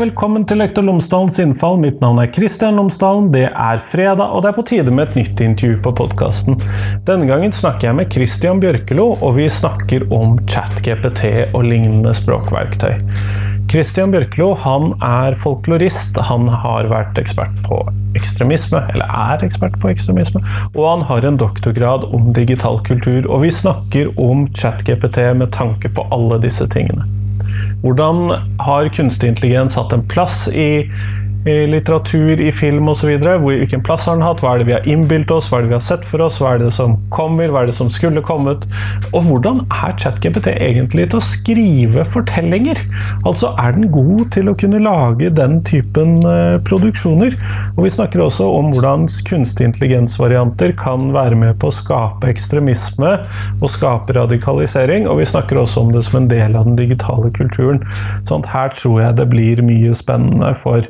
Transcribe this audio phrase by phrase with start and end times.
[0.00, 1.74] Velkommen til Lektor Lomsdalens innfall.
[1.82, 3.26] Mitt navn er Kristian Lomsdalen.
[3.34, 6.56] Det er fredag, og det er på tide med et nytt intervju på podkasten.
[7.04, 12.96] Denne gangen snakker jeg med Christian Bjørkelo, og vi snakker om ChatGPT og lignende språkverktøy.
[13.68, 16.16] Christian Bjørkelo han er folklorist.
[16.30, 17.84] Han har vært ekspert på
[18.16, 20.40] ekstremisme, eller er ekspert på ekstremisme,
[20.72, 23.28] og han har en doktorgrad om digital kultur.
[23.28, 27.04] Og vi snakker om ChatGPT med tanke på alle disse tingene.
[27.84, 30.86] Hvordan har kunstig intelligens hatt en plass i,
[31.48, 33.10] i litteratur, i film osv.?
[33.40, 34.42] Hvilken plass har den hatt?
[34.44, 35.48] Hva er det vi har innbilt oss?
[35.48, 36.36] Hva er det vi har sett for oss?
[36.40, 37.48] Hva er det som kommer?
[37.48, 38.66] Hva er det som skulle kommet?
[39.14, 42.82] Og hvordan er ChatGPT egentlig til å skrive fortellinger?
[43.24, 47.36] Altså, er den god til å kunne lage den typen uh, produksjoner?
[47.76, 53.16] Og vi snakker også om hvordan kunstig intelligens-varianter kan være med på å skape ekstremisme
[53.60, 55.08] og skape radikalisering.
[55.08, 57.80] Og vi snakker også om det som en del av den digitale kulturen.
[58.28, 60.84] Sånn her tror jeg det blir mye spennende for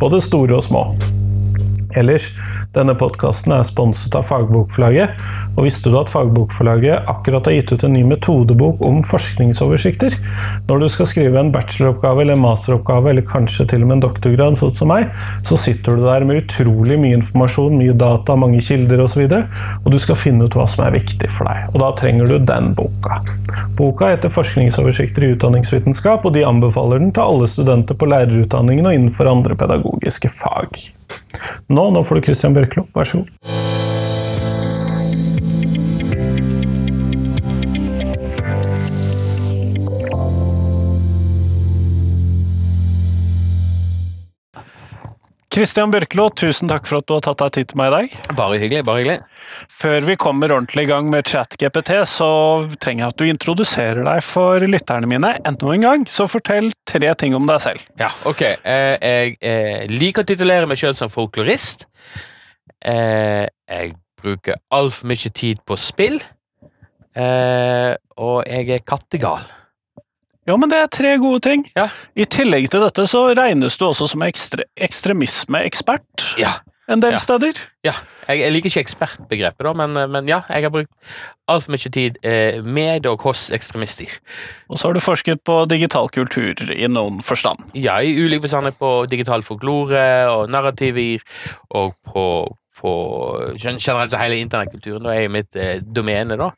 [0.00, 0.86] både store og små.
[1.98, 2.30] Ellers,
[2.74, 5.18] denne podkasten er sponset av Fagbokforlaget.
[5.56, 10.16] Og visste du at Fagbokforlaget akkurat har gitt ut en ny metodebok om forskningsoversikter?
[10.68, 14.04] Når du skal skrive en bacheloroppgave eller en masteroppgave, eller kanskje til og med en
[14.06, 15.10] doktorgrad, sånn som meg,
[15.46, 19.82] så sitter du der med utrolig mye informasjon, mye data, mange kilder osv., og, så
[19.84, 21.68] og du skal finne ut hva som er viktig for deg.
[21.72, 23.20] Og da trenger du den boka.
[23.76, 28.94] Boka heter 'Forskningsoversikter i utdanningsvitenskap', og de anbefaler den til alle studenter på lærerutdanningen og
[28.94, 30.92] innenfor andre pedagogiske fag.
[31.72, 34.01] Nå, nå får du Christian Bjørklo, vær så god.
[45.52, 48.14] Christian Bjørklo, tusen takk for at du har tatt deg tid til meg i dag.
[48.38, 48.84] Bare hyggelig.
[48.88, 49.16] bare hyggelig.
[49.68, 52.28] Før vi kommer ordentlig i gang med ChatGPT, så
[52.80, 56.06] trenger jeg at du introduserer deg for lytterne mine enda en gang.
[56.08, 57.84] Så fortell tre ting om deg selv.
[58.00, 58.40] Ja, ok.
[58.48, 61.84] Eh, jeg eh, liker å titulere meg sjøl som folklorist.
[62.80, 63.92] Eh, jeg
[64.24, 66.16] bruker altfor mye tid på spill.
[67.12, 69.44] og jeg er kattegal.
[70.48, 71.64] Jo, men det er tre gode ting.
[71.78, 71.88] Ja.
[72.18, 76.54] I tillegg til dette så regnes du også som ekstre ekstremismeekspert Ja.
[76.88, 77.18] en del Ja.
[77.18, 77.52] steder.
[77.84, 77.92] ja.
[78.28, 80.90] Jeg, jeg liker ikke ekspertbegrepet, da, men, men ja, jeg har brukt
[81.50, 84.06] altfor mye tid eh, med og hos ekstremister.
[84.70, 87.58] Og så har du forsket på digital kultur i noen forstand.
[87.74, 91.18] Ja, i ulike forstander på digital folklore og narrativer,
[91.74, 92.26] og på,
[92.78, 92.92] på
[93.58, 95.02] generelt hele internettkulturen.
[95.02, 96.52] Da er jo mitt eh, domene, da.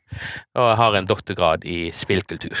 [0.55, 2.53] Og jeg har en doktorgrad i spillkultur.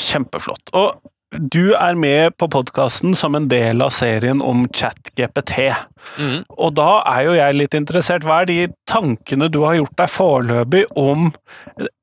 [0.00, 0.72] Kjempeflott.
[0.76, 0.94] Og
[1.34, 5.72] du er med på podkasten som en del av serien om ChatGPT.
[6.18, 6.44] Mm.
[6.48, 8.26] Og da er jo jeg litt interessert.
[8.26, 8.58] Hva er de
[8.90, 11.32] tankene du har gjort deg foreløpig om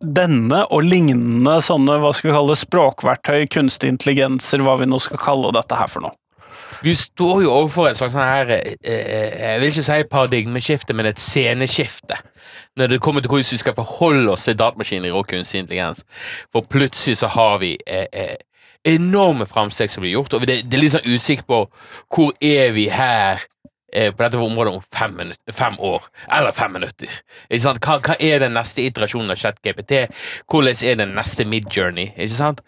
[0.04, 5.22] denne og lignende sånne hva skal vi kalle språkverktøy, kunstig intelligenser, hva vi nå skal
[5.22, 6.18] kalle dette her for noe?
[6.82, 10.96] Vi står jo overfor et slags sånn her eh, eh, Jeg vil ikke si paradigmeskifte,
[10.98, 12.18] men et sceneskifte.
[12.80, 16.06] Når det kommer til hvordan vi skal forholde oss til datamaskiner og kunstig intelligens.
[16.52, 18.38] For plutselig så har vi eh, eh,
[18.88, 21.62] enorme framsteg som blir gjort, og det, det er litt sånn usikker på
[22.16, 23.44] hvor er vi her
[23.94, 27.22] eh, på dette området om fem, minutter, fem år, eller fem minutter.
[27.50, 27.76] Ikke?
[27.76, 30.08] Hva, hva er den neste iterasjonen av ChatGPT?
[30.50, 32.14] Hvordan er den neste midjourney?
[32.16, 32.66] Ikke sant?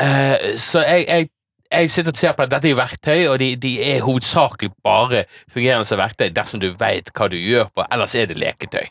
[0.00, 1.32] Eh, så jeg, jeg
[1.72, 4.74] jeg sitter og ser på at dette er jo verktøy, og de, de er hovedsakelig
[4.84, 8.84] bare fungerende som verktøy dersom du vet hva du gjør på, ellers er det leketøy.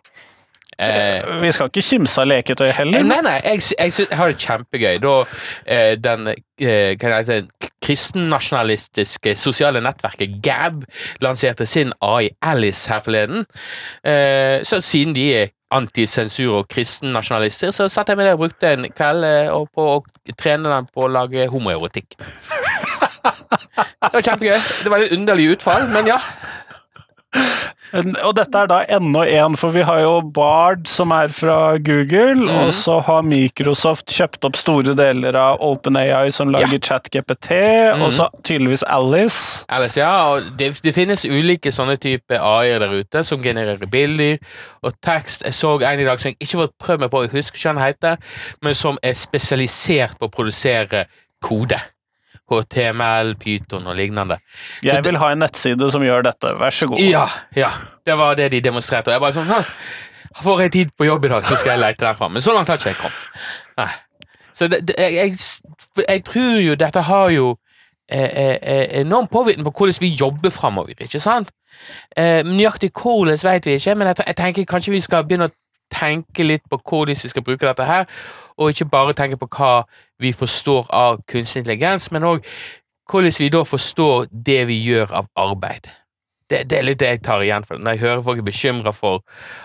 [0.80, 3.04] Eh, Vi skal ikke kimse av leketøy heller.
[3.04, 4.98] nei, nei, jeg, jeg, synes, jeg har det kjempegøy.
[5.04, 5.14] Da
[5.66, 6.96] eh, den eh,
[7.82, 10.84] kristennasjonalistiske sosiale nettverket Gab
[11.22, 13.46] lanserte sin AI Alice her forleden,
[14.04, 18.74] eh, så siden de er antisensur og kristennasjonalister, så satt jeg med det og brukte
[18.76, 20.02] en kveld eh, på å
[20.38, 22.18] trene den på å lage homoerotikk.
[23.22, 24.58] Det var kjempegøy.
[24.84, 26.18] Det var litt underlig utfall, men ja.
[27.94, 32.46] Og dette er da enda en, for vi har jo Bard som er fra Google,
[32.48, 32.52] mm.
[32.62, 38.06] og så har Microsoft kjøpt opp store deler av OpenAI som lager ChatGPT, mm.
[38.06, 39.66] og så tydeligvis Alice.
[39.70, 44.40] Alice, ja, og det, det finnes ulike sånne typer AI-er der ute som genererer bilder
[44.86, 45.46] og tekst.
[45.48, 47.68] Jeg så en i dag som jeg ikke får prøvd meg på, jeg husker ikke
[47.68, 51.06] hva den heter, men som er spesialisert på å produsere
[51.44, 51.80] kode.
[52.52, 54.38] HTML, Python og lignende.
[54.86, 57.02] Jeg vil ha en nettside som gjør dette, vær så god.
[57.04, 57.26] Ja,
[57.56, 57.72] ja,
[58.06, 59.12] det var det de demonstrerte.
[59.12, 59.64] Og jeg bare sånn «Hæ,
[60.42, 62.32] Får jeg tid på jobb i dag, så skal jeg lete den fram.
[62.32, 63.26] Men så langt har ikke jeg kommet.
[63.78, 63.90] Nei.
[64.56, 67.48] Så det, det, jeg, jeg, jeg tror jo dette har jo
[68.12, 71.52] eh, eh, enorm påvirkning på hvordan vi jobber framover, ikke sant?
[72.18, 75.56] Eh, nøyaktig hvordan vet vi ikke, men jeg, jeg tenker kanskje vi skal begynne å
[75.92, 78.06] tenke litt på hvordan vi skal bruke dette her,
[78.58, 79.84] og ikke bare tenke på hva
[80.22, 82.46] vi forstår av kunstig intelligens, men òg
[83.12, 85.90] hvordan vi da forstår det vi gjør av arbeid.
[86.52, 87.80] Det, det er litt det jeg tar igjen for.
[87.80, 89.22] Når jeg hører folk er bekymra for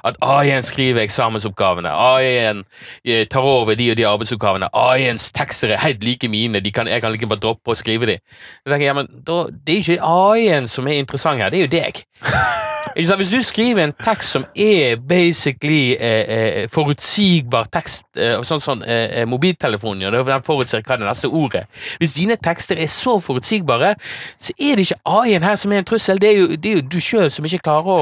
[0.07, 2.63] at AI-en skriver eksamensoppgavene, AI-en
[3.03, 7.03] eh, tar over de og de arbeidsoppgavene, AI-ens tekster er helt like mine, kan, jeg
[7.03, 8.21] kan like bare droppe å skrive de.
[8.21, 12.07] Jeg tenker, ja, Det er ikke AI-en som er interessant her, det er jo deg.
[12.95, 18.85] Hvis du skriver en tekst som er basically eh, eh, forutsigbar tekst, eh, sånn som
[18.87, 21.67] eh, mobiltelefonen gjør, den forutser hva det neste ordet
[22.01, 23.95] Hvis dine tekster er så forutsigbare,
[24.41, 26.81] så er det ikke AI-en her som er en trussel, det er jo, det er
[26.81, 28.01] jo du sjøl som ikke klarer å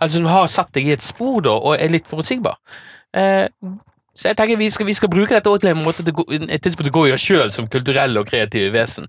[0.00, 2.56] Altså som har satt deg i et spor da, og er litt forutsigbar.
[3.16, 3.46] Eh,
[4.14, 6.94] så jeg tenker vi skal, vi skal bruke dette til en måte til til å
[6.96, 9.08] gå i oss sjøl som kulturelle og kreative vesen.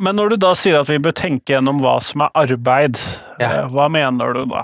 [0.00, 2.96] Men når du da sier at vi bør tenke gjennom hva som er arbeid,
[3.40, 3.50] Ja.
[3.50, 4.62] eh, hva mener du da?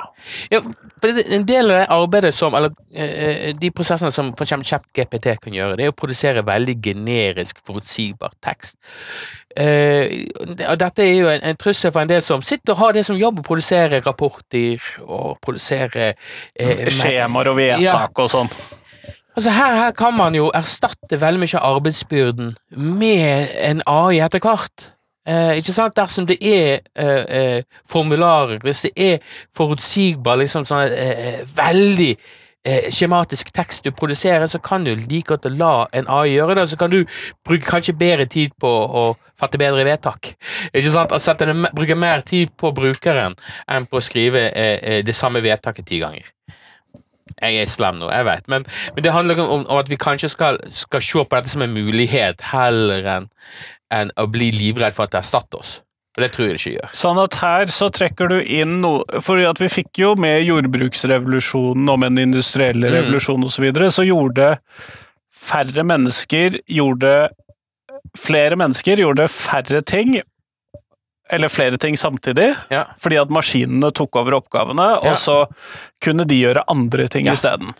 [0.50, 4.64] Ja, for En del av det arbeidet som, eller eh, de prosessene som for eksempel
[4.70, 8.76] ChatGPT kan gjøre, det er å produsere veldig generisk, forutsigbar tekst.
[9.56, 10.24] Eh,
[10.76, 13.40] Dette er jo en, trussel for en del som sitter og har det som jobb
[13.40, 16.14] å produsere rapporter og produsere
[16.58, 18.52] eh, Skjemaer og vedtak og sånn.
[19.36, 24.40] Altså her, her kan man jo erstatte veldig mye av arbeidsbyrden med en AI etter
[24.40, 24.92] hvert.
[25.26, 25.96] Eh, ikke sant?
[25.96, 32.12] Dersom det er eh, eh, formularer, hvis det er forutsigbar, liksom sånn eh, veldig
[32.66, 36.68] eh, skjematisk tekst du produserer, så kan du like godt la en AI gjøre det,
[36.70, 37.02] så kan du
[37.46, 40.34] bruke kanskje bedre tid på å fatte bedre vedtak.
[40.72, 41.12] Ikke sant?
[41.12, 43.36] Altså at bruke mer tid på brukeren
[43.66, 46.32] enn på å skrive eh, eh, det samme vedtaket ti ganger.
[47.36, 48.64] Jeg er slem nå, jeg vet, men,
[48.94, 51.74] men det handler om, om at vi kanskje skal, skal se på dette som en
[51.74, 53.26] mulighet heller enn
[53.90, 55.80] enn å bli livredd for at det erstatter oss.
[56.16, 56.92] For det tror jeg det ikke gjør.
[56.96, 59.04] Sånn at her så trekker du inn noe
[59.50, 62.94] at vi fikk jo med jordbruksrevolusjonen og med en industrielle Mm.
[62.94, 64.58] revolusjon osv., så, videre, så gjorde
[65.32, 67.28] færre mennesker gjorde
[68.16, 70.20] Flere mennesker gjorde færre ting,
[71.30, 72.84] eller flere ting samtidig, Ja.
[73.02, 75.10] fordi at maskinene tok over oppgavene, Ja.
[75.10, 75.46] og så
[76.00, 77.32] kunne de gjøre andre ting Ja.
[77.32, 77.74] isteden.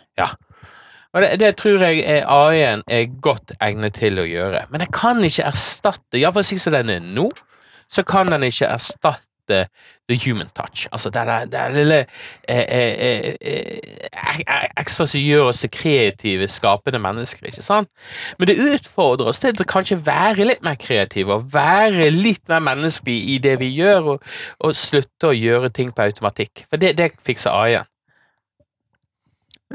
[1.17, 4.67] Og det, det tror jeg AI-en er godt egnet til å gjøre.
[4.69, 7.31] Men den kan ikke erstatte Iallfall slik som den er nå,
[7.89, 9.63] så kan den ikke erstatte
[10.09, 10.87] the human touch.
[10.91, 11.23] Altså det
[11.57, 11.99] er lille
[12.47, 17.89] eh, eh, eh, eh, ekstra som gjør oss til kreative, skapende mennesker, ikke sant?
[18.37, 22.63] Men det utfordrer oss til å kanskje være litt mer kreative og være litt mer
[22.69, 26.67] menneskelige i det vi gjør, og, og slutte å gjøre ting på automatikk.
[26.69, 27.93] For det, det fikser AI-en.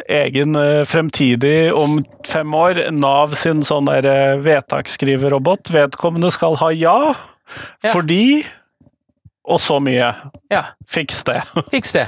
[0.08, 5.68] Egen eh, fremtidig, om fem år, Nav sin sånn der eh, vedtaksskriverrobot.
[5.74, 6.98] Vedkommende skal ha ja,
[7.84, 7.90] Ja.
[7.92, 8.44] fordi
[9.44, 10.12] Og så mye.
[10.54, 10.60] Ja.
[10.88, 11.40] Fiks det.
[11.72, 12.04] Fiks det.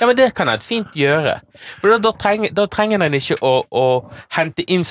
[0.00, 1.36] Ja, men det kan jeg fint gjøre.
[1.80, 3.86] For da, trenger, da trenger den ikke å, å
[4.36, 4.84] hente inn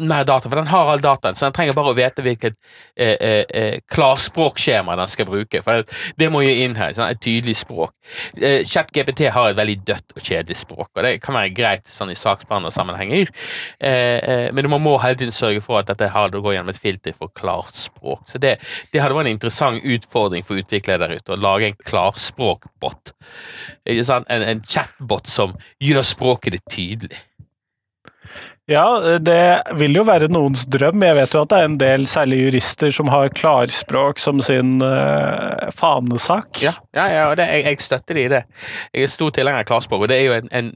[0.00, 2.56] mer data, for den har all dataen, så den trenger bare å vite hvilket
[2.96, 5.62] eh, eh, eh, klarspråkskjema den skal bruke.
[5.64, 5.84] For
[6.18, 7.92] det, må jo inn her, sånn, et tydelig språk.
[8.36, 12.12] Eh, ChatGPT har et veldig dødt og kjedelig språk, og det kan være greit sånn
[12.12, 13.32] i saksbehandlersammenhenger,
[13.80, 16.80] eh, eh, men man må hele tiden sørge for at dette det går gjennom et
[16.80, 18.24] filter for klart språk.
[18.28, 18.56] Så det,
[18.92, 23.14] det hadde vært en interessant utfordring for utviklere der ute, å lage en klarspråkbot.
[23.88, 27.24] En, en chatbot som gjør språket ditt tydelig.
[28.68, 31.00] Ja, det vil jo være noens drøm.
[31.00, 34.82] Jeg vet jo at det er en del, særlig jurister, som har klarspråk som sin
[34.84, 36.60] uh, fanesak.
[36.60, 38.42] Ja, ja, ja det, jeg, jeg støtter det i det.
[38.92, 40.68] Jeg er stor tilhenger av klarspråk, og det er jo en, en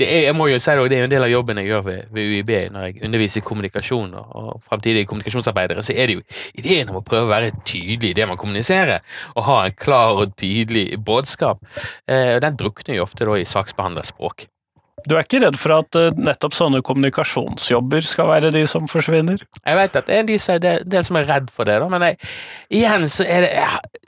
[0.00, 1.68] det er, Jeg må jo si det, det er jo en del av jobben jeg
[1.68, 6.16] gjør ved, ved UiB når jeg underviser kommunikasjon og, og framtidige kommunikasjonsarbeidere, så er det
[6.16, 6.24] jo
[6.56, 9.04] ideen om å prøve å være tydelig i det man kommuniserer,
[9.36, 11.60] og ha en klar og tydelig budskap.
[12.08, 14.48] Eh, Den drukner jo ofte da i saksbehandlerspråk.
[15.04, 19.42] Du er ikke redd for at eh, nettopp sånne kommunikasjonsjobber skal være de som forsvinner?
[19.60, 21.88] Jeg vet at det er de som, de det som er redd for det, da,
[21.92, 22.18] men jeg,
[22.80, 23.50] igjen så er det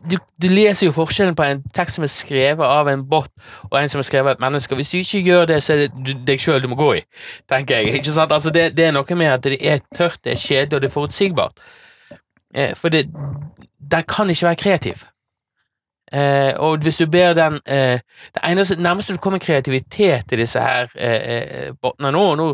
[0.07, 3.31] du, du leser jo forskjellen på en tekst som er skrevet av en bot,
[3.71, 4.79] og en som er skrevet av et menneske.
[4.79, 7.03] Hvis du ikke gjør det, så er det deg sjøl du må gå i,
[7.51, 7.99] tenker jeg.
[8.01, 8.33] Ikke sant?
[8.33, 10.91] Altså, det, det er noe med at det er tørt, det er kjedelig, og det
[10.91, 11.67] er forutsigbart.
[12.55, 13.07] Eh, for det,
[13.83, 15.05] den kan ikke være kreativ.
[16.17, 17.99] Eh, og hvis du ber den eh,
[18.35, 22.47] Det eneste nærmeste du kommer kreativitet i disse her eh, eh, nå, nå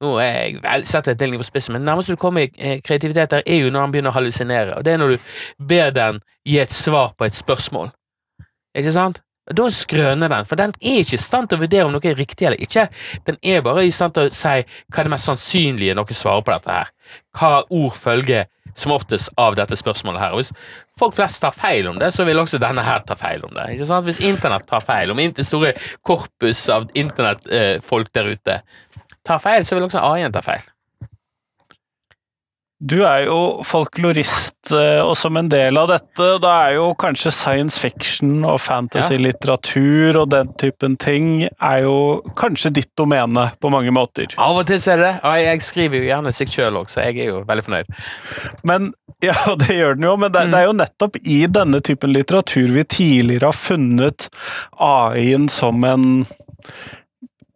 [0.00, 3.30] nå er jeg vel setter et delingen på spissen, men nærmest du kommer eh, kreativitet
[3.30, 4.76] der, er jo når han begynner å hallusinere.
[4.78, 5.30] Og det er når du
[5.68, 7.90] ber den gi et svar på et spørsmål.
[8.78, 9.22] Ikke sant?
[9.56, 12.18] Da skrøner den, for den er ikke i stand til å vurdere om noe er
[12.18, 12.88] riktig eller ikke.
[13.24, 16.44] Den er bare i stand til å si hva er det mest sannsynlige noe svarer
[16.44, 16.94] på dette her.
[17.38, 20.34] Hva ord følger som oftest av dette spørsmålet her.
[20.36, 20.52] Og hvis
[20.98, 23.70] folk flest tar feil om det, så vil også denne her ta feil om det.
[23.74, 24.06] ikke sant?
[24.06, 25.74] Hvis internett tar feil, om det store
[26.06, 28.60] korpus av internettfolk der ute
[29.26, 30.62] tar feil, så vil også AI-en ta feil.
[32.78, 37.32] Du er jo folklorist, eh, og som en del av dette, da er jo kanskje
[37.34, 41.96] science fiction og fantasy-litteratur og den typen ting er jo
[42.38, 44.30] kanskje ditt domene på mange måter.
[44.38, 45.34] Av og til er det det.
[45.42, 47.92] Jeg skriver jo gjerne seg sjøl òg, så jeg er jo veldig fornøyd.
[48.70, 48.92] Men
[49.26, 52.70] ja, det gjør den jo, men det, det er jo nettopp i denne typen litteratur
[52.78, 54.30] vi tidligere har funnet
[54.78, 56.12] AI-en som en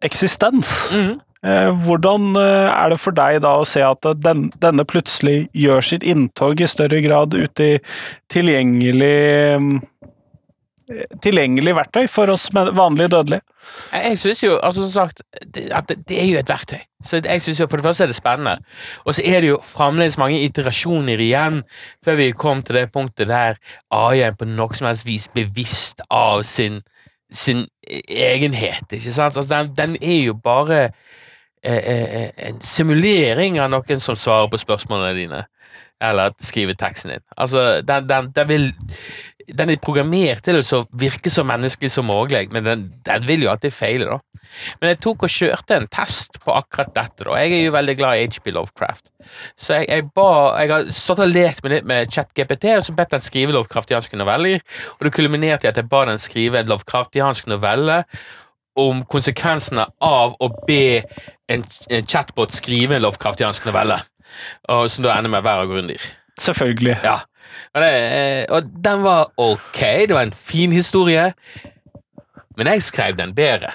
[0.03, 0.91] eksistens.
[0.91, 1.13] Mhm.
[1.15, 5.83] Eh, Hvordan eh, er det for deg da å se at den, denne plutselig gjør
[5.83, 7.73] sitt inntog i større grad ut i
[8.31, 9.17] tilgjengelig
[9.59, 9.73] mm,
[11.23, 13.41] Tilgjengelig verktøy for oss vanlige dødelige?
[13.93, 15.21] Jeg, synes jo, altså som sagt,
[15.71, 16.81] at det, er jo et verktøy.
[17.05, 18.57] Så jeg synes jo, For det første er det spennende,
[19.05, 21.61] og så er det jo fremdeles mange iterasjoner igjen
[22.03, 23.59] før vi kom til det punktet der
[23.91, 26.81] AI-en på noe som helst vis bevisst av sin,
[27.31, 28.83] sin egenhet.
[28.91, 29.37] ikke sant?
[29.37, 31.11] Altså, den, den er jo bare eh, eh,
[31.63, 35.43] en simulering av noen som svarer på spørsmålene dine.
[36.03, 37.23] Eller skriver teksten din.
[37.37, 38.65] Altså, den, den, den, vil,
[39.47, 43.75] den er programmert til å virke så menneskelig som mulig, men den, vil jo alltid
[43.75, 44.19] feile, da.
[44.81, 47.23] Men jeg tok og kjørte en test på akkurat dette.
[47.23, 47.37] da.
[47.39, 49.07] Jeg er jo veldig glad i HB Lovecraft.
[49.55, 50.27] Så jeg, jeg, ba,
[50.59, 54.19] jeg har stått og lekt med litt med ChatGPT, og så bedt den skrive lovkraftianske
[54.19, 54.61] noveller.
[54.97, 58.03] Og det kulminerte i at jeg ba den skrive en lovkraftiansk novelle
[58.79, 61.03] om konsekvensene av å be
[61.51, 63.99] en, en chatbot skrive en lovkraftiansk novelle.
[64.73, 65.99] Og som da ender med å være grundig.
[66.41, 66.97] Selvfølgelig.
[67.05, 67.19] Ja.
[67.73, 71.31] Og, det, eh, og den var ok, det var en fin historie,
[72.57, 73.73] men jeg skrev den bedre.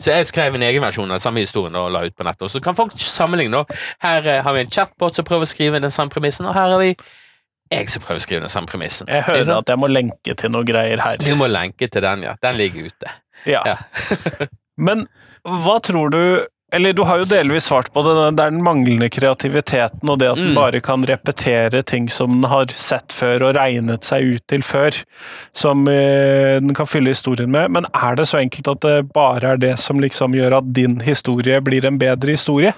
[0.00, 2.50] Så jeg skrev en egen versjon av den samme historien og la ut på nettet.
[2.50, 3.62] Så kan folk sammenligne.
[4.02, 6.74] Her eh, har vi en chatbot som prøver å skrive den samme premissen, og her
[6.74, 6.94] har vi
[7.72, 9.08] jeg som prøver å skrive den samme premissen.
[9.08, 11.16] Jeg hører at jeg må lenke til noen greier her.
[11.24, 12.34] Vi må lenke til den, ja.
[12.44, 13.12] Den ligger ute.
[13.44, 13.62] Ja.
[13.66, 13.76] Ja.
[14.76, 15.06] Men
[15.44, 16.20] hva tror du
[16.74, 20.32] Eller du har jo delvis svart på det, det er den manglende kreativiteten og det
[20.32, 20.56] at den Mm.
[20.56, 24.96] bare kan repetere ting som den har sett før og regnet seg ut til før,
[25.54, 27.70] som eh, den kan fylle historien med.
[27.70, 30.98] Men er det så enkelt at det bare er det som liksom gjør at din
[31.06, 32.72] historie blir en bedre historie?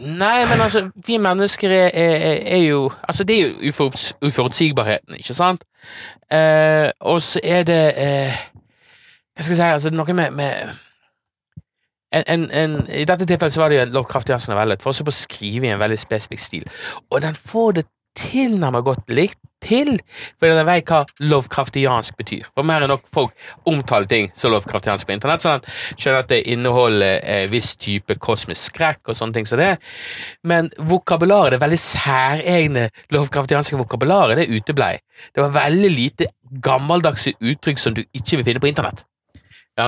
[0.00, 5.20] Nei, men altså, vi mennesker er, er, er jo Altså, det er jo uforuts, uforutsigbarheten,
[5.20, 5.62] ikke sant?
[6.32, 8.38] Eh, og så er det eh,
[9.40, 10.74] Hva skal si, altså, noe med, med
[12.12, 15.06] en, en, en, I dette tilfellet så var det jo en lovkraftig novelle, et forsøk
[15.08, 16.66] på å skrive i en veldig spesifikk stil,
[17.08, 17.86] og den får det
[18.18, 19.94] tilnærmet godt likt til,
[20.40, 22.48] fordi den vet hva lovkraftiansk betyr.
[22.56, 23.32] For mer enn nok folk
[23.70, 28.16] omtaler ting som lovkraftiansk på internett, sånn at skjønner at det inneholder eh, viss type
[28.20, 29.74] kosmisk skrekk og sånne ting som det,
[30.48, 34.96] men vokabularet, det veldig særegne lovkraftianske vokabularet, det uteblei.
[35.30, 36.32] Det var veldig lite
[36.64, 39.04] gammeldagse uttrykk som du ikke vil finne på internett.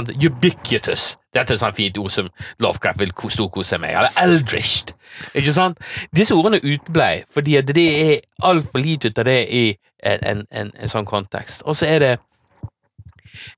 [0.01, 1.17] Ubiquitous.
[1.33, 2.29] Dette er et sånt fint ord som
[2.61, 3.91] Lovecraft vil storkose med.
[3.91, 4.93] Eller eldrished.
[5.35, 5.81] Ikke sant?
[6.17, 9.65] Disse ordene uteblei fordi det er altfor lite ut av det i
[10.03, 11.65] en, en, en sånn kontekst.
[11.65, 12.13] Og så er det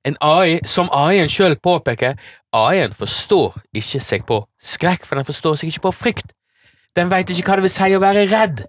[0.05, 2.15] en AI, som AI-en sjøl påpeker,
[2.55, 6.35] AI-en forstår ikke seg på skrekk, for den forstår seg ikke på frykt.
[6.95, 8.65] Den veit ikke hva det vil si å være redd.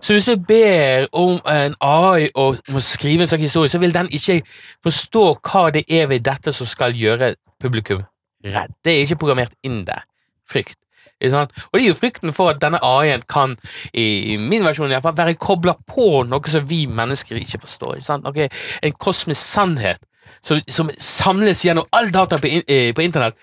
[0.00, 3.94] Så hvis du ber om en AI å må skrive en slags historie, så vil
[3.94, 4.40] den ikke
[4.86, 8.04] forstå hva det er ved dette som skal gjøre publikum
[8.44, 8.74] redd.
[8.84, 10.04] Det er ikke programmert inn der.
[10.50, 10.78] Frykt.
[11.16, 13.54] Og det er jo frykten for at denne AI-en kan,
[13.96, 18.02] i, min versjon i hvert fall, være kobla på noe som vi mennesker ikke forstår.
[18.02, 18.18] Ikke?
[18.20, 18.48] Noe,
[18.84, 20.02] en kosmisk sannhet
[20.44, 23.38] som, som samles gjennom all data på, eh, på internett.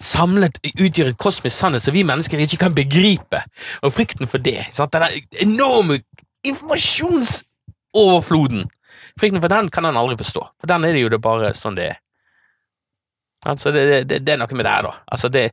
[0.00, 3.38] Samlet utgjør en kosmisk sannhet som vi mennesker ikke kan begripe.
[3.84, 4.92] Og frykten for det, sant?
[4.94, 5.08] denne
[5.44, 5.94] enorme
[6.48, 8.62] informasjonsoverfloden,
[9.20, 10.42] frykten for den kan han aldri forstå.
[10.60, 11.98] For den er det jo det bare sånn det er.
[13.48, 14.92] Altså, det, det, det er noe med det her, da.
[15.08, 15.50] Altså, det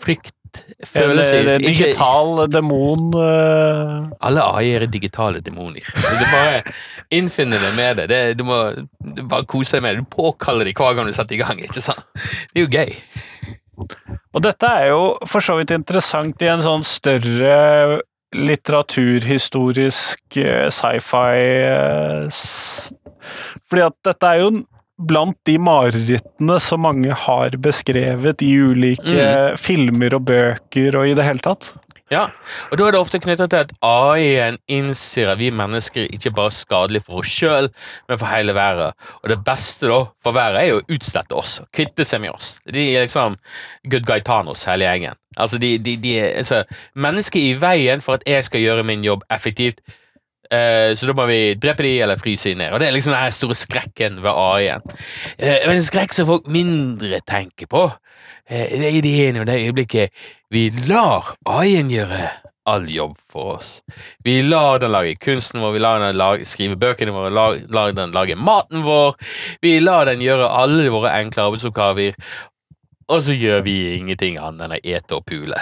[0.00, 4.10] frykt En følelser eh, digital demon uh...
[4.26, 5.86] Alle AI-er er digitale demoner.
[5.94, 6.66] Du bare
[7.14, 8.06] innfinner deg med det.
[8.10, 8.56] det du må
[9.30, 10.02] bare kose deg med det.
[10.02, 11.56] Du påkaller dem hver gang du setter i gang.
[11.62, 12.02] ikke sant?
[12.50, 12.90] Det er jo gøy.
[14.34, 18.00] Og dette er jo for så vidt interessant i en sånn større
[18.36, 22.28] litteraturhistorisk eh, sci-fi eh,
[23.66, 24.50] Fordi at dette er jo
[25.00, 31.24] blant de marerittene som mange har beskrevet i ulike filmer og bøker og i det
[31.24, 31.72] hele tatt.
[32.10, 32.24] Ja,
[32.72, 36.50] og da er det ofte knyttet til at AI-en innser at vi mennesker ikke bare
[36.50, 37.68] er skadelige for oss sjøl,
[38.10, 38.96] men for hele verden.
[39.22, 42.56] Og det beste da for verden er jo å utslette oss, kvitte seg med oss.
[42.66, 43.36] De er liksom
[43.92, 45.14] good guy Thanos, hele gjengen.
[45.38, 46.64] Altså, de, de, de er altså,
[46.98, 49.78] Mennesker i veien for at jeg skal gjøre min jobb effektivt,
[50.50, 52.74] eh, så da må vi drepe de eller fryse de ned.
[52.74, 54.98] Og det er liksom den store skrekken ved AI-en.
[55.38, 57.86] Eh, men en skrekk som folk mindre tenker på,
[58.50, 62.28] eh, det er det ene og det øyeblikket vi lar AI-en gjøre
[62.70, 63.80] all jobb for oss.
[64.24, 67.92] Vi lar den lage kunsten vår, vi lar den lage, skrive bøkene våre, lar, lar
[67.96, 69.16] den lage maten vår.
[69.62, 72.18] Vi lar den gjøre alle våre enkle arbeidsoppgaver,
[73.10, 75.58] og så gjør vi ingenting annet enn å ete og pule.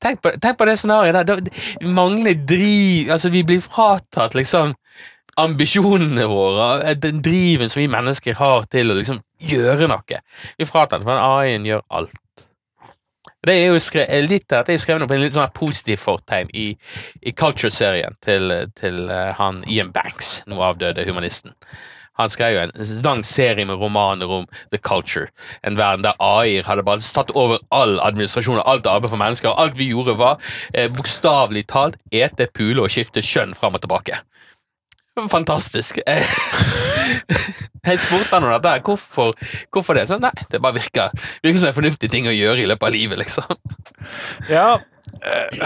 [0.00, 1.40] Tenk på, tenk på det scenarioet der.
[1.80, 4.72] Vi driv Altså, vi blir fratatt liksom
[5.40, 10.20] ambisjonene våre, den driven som vi mennesker har til å liksom gjøre noe.
[10.56, 12.16] Vi er fratatt, for AI-en gjør alt.
[13.46, 16.50] Det er jo eh, litt at jeg skrev noe på en litt sånn positiv fortegn
[16.52, 16.66] i,
[17.24, 21.56] i Culture-serien til, til uh, han Ian Banks, nå avdøde humanisten.
[22.20, 22.74] Han skrev jo en
[23.06, 24.44] lang serie med romaner om
[24.74, 25.30] The Culture,
[25.64, 29.54] en verden der AI hadde bare tatt over all administrasjon og alt arbeid for mennesker,
[29.54, 30.36] og alt vi gjorde var
[30.74, 34.20] eh, bokstavelig talt ete, pule og skifte kjønn fram og tilbake.
[35.30, 35.98] Fantastisk.
[36.06, 36.24] Eh,
[37.80, 39.32] Jeg spurte han om dette, hvorfor,
[39.72, 40.04] hvorfor det?
[40.10, 41.10] Så, nei, det bare virker,
[41.42, 43.56] virker som en fornuftig ting å gjøre i løpet av livet, liksom.
[44.52, 44.74] Ja,
[45.24, 45.64] eh,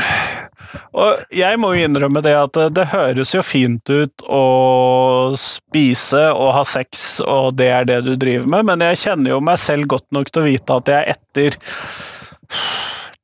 [0.95, 6.23] og jeg må jo innrømme det at det, det høres jo fint ut å spise
[6.33, 9.59] og ha sex, og det er det du driver med, men jeg kjenner jo meg
[9.63, 11.59] selv godt nok til å vite at jeg etter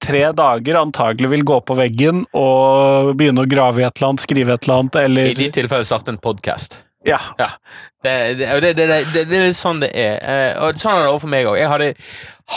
[0.00, 4.24] tre dager antagelig vil gå på veggen og begynne å grave i et eller annet,
[4.24, 6.80] skrive et eller annet, I eller de tilfellene starte en podkast.
[7.06, 7.20] Ja.
[7.38, 7.48] Ja.
[8.02, 10.18] Det, det, det, det, er litt sånn det er.
[10.20, 11.56] Eh, og sånn er det også for meg òg.
[11.60, 11.90] Jeg hadde,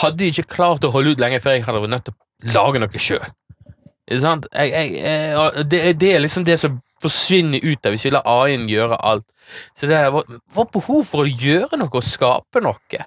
[0.00, 2.82] hadde ikke klart å holde ut lenge før jeg hadde vært nødt til å lage
[2.82, 3.24] noe sjøl.
[4.08, 9.00] det eh, det, er liksom det som forsvinner ut av hvis vi lar AI-en gjøre
[9.00, 9.26] alt.
[9.76, 13.04] Så det vårt, vårt behov for å gjøre noe og skape noe.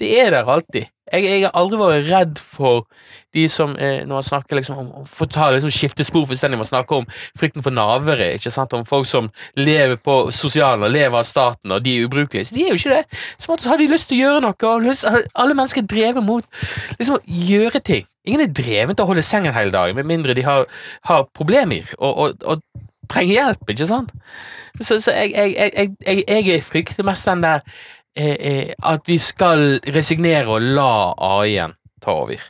[0.00, 0.88] Det er der alltid.
[1.12, 2.88] Jeg, jeg har aldri vært redd for
[3.36, 7.02] de som eh, når man snakker liksom om For ta liksom skiftespor fullstendig, man snakker
[7.02, 7.06] om
[7.38, 8.32] frykten for navere.
[8.34, 8.74] ikke sant?
[8.74, 12.48] Om folk som lever på sosialen og lever av staten, og de er ubrukelige.
[12.48, 13.22] Så de er jo ikke det.
[13.54, 14.58] At har de lyst til å gjøre noe.
[14.72, 16.44] og lyst, alle mennesker er drevet mot
[16.98, 18.06] liksom å gjøre ting.
[18.26, 20.66] Ingen er drevet til å holde sengen hele dagen, med mindre de har,
[21.06, 24.10] har problemer og, og, og trenger hjelp, ikke sant?
[24.80, 27.62] Så, så jeg, jeg, jeg, jeg, frykter mest den der
[28.16, 30.90] at vi skal resignere og la
[31.40, 32.40] AI-en ta over.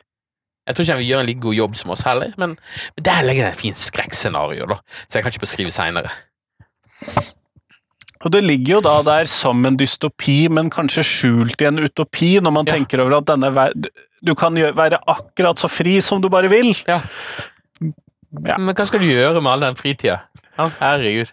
[0.66, 2.57] Jeg tror ikke han vil gjøre en like god jobb som oss heller, men,
[2.96, 6.11] men der legger jeg et fint skrekkscenario, da, så jeg kan ikke beskrive seinere.
[8.24, 12.38] Og det ligger jo da der som en dystopi, men kanskje skjult i en utopi,
[12.42, 12.72] når man Ja.
[12.79, 13.50] tenker over at denne
[14.26, 16.72] du kan være akkurat så fri som du bare vil.
[16.88, 17.00] Ja.
[18.46, 18.57] Ja.
[18.59, 20.22] Men hva skal du gjøre med all den fritida?
[20.57, 21.29] Herregud.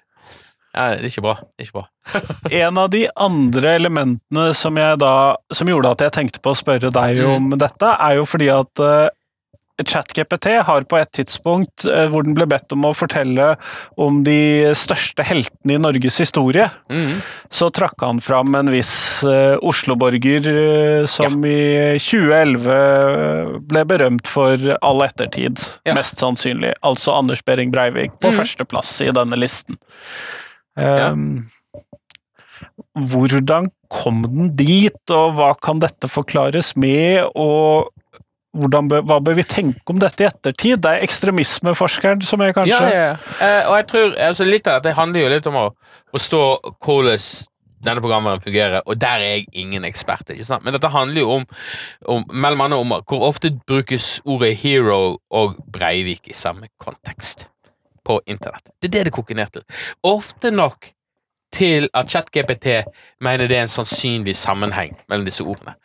[0.73, 1.35] Ja, det er ikke bra.
[1.53, 1.87] Det er ikke bra.
[2.65, 5.15] En av de andre elementene som, jeg da,
[5.53, 7.33] som gjorde at jeg tenkte på å spørre deg Mm.
[7.53, 9.09] om dette, er jo fordi at uh,
[9.83, 13.51] ChatGPT har på et tidspunkt uh, hvor den ble bedt om å fortelle
[14.01, 17.15] om de største heltene i Norges historie, mm.
[17.53, 18.93] så trakk han fram en viss
[19.25, 25.93] uh, Oslo-borger uh, som i 2011 ble berømt for all ettertid, Ja.
[25.97, 26.73] mest sannsynlig.
[26.85, 28.39] Altså Anders Behring Breivik på mm.
[28.41, 29.77] førsteplass i denne listen.
[30.75, 31.49] Um,
[32.93, 37.91] Hvordan kom den dit, og hva kan dette forklares med, og
[38.53, 40.81] bør, hva bør vi tenke om dette i ettertid?
[40.81, 43.15] Det er ekstremismeforskeren som er kanskje Ja, ja, ja.
[43.39, 45.65] Eh, og jeg tror altså, litt av dette handler jo litt om å
[46.13, 46.43] forstå
[46.85, 47.25] hvordan
[47.83, 50.29] denne programvaren fungerer, og der er jeg ingen ekspert.
[50.29, 50.63] ikke sant?
[50.63, 51.47] Men dette handler jo om,
[52.07, 57.49] om mellom annet om hvor ofte brukes ordet hero og Breivik i samme kontekst
[58.05, 58.73] på internett.
[58.81, 59.65] Det er det det koker ned til.
[60.03, 60.91] Ofte nok
[61.53, 62.67] til at ChatGPT
[63.21, 65.75] mener det er en sannsynlig sammenheng mellom disse ordene.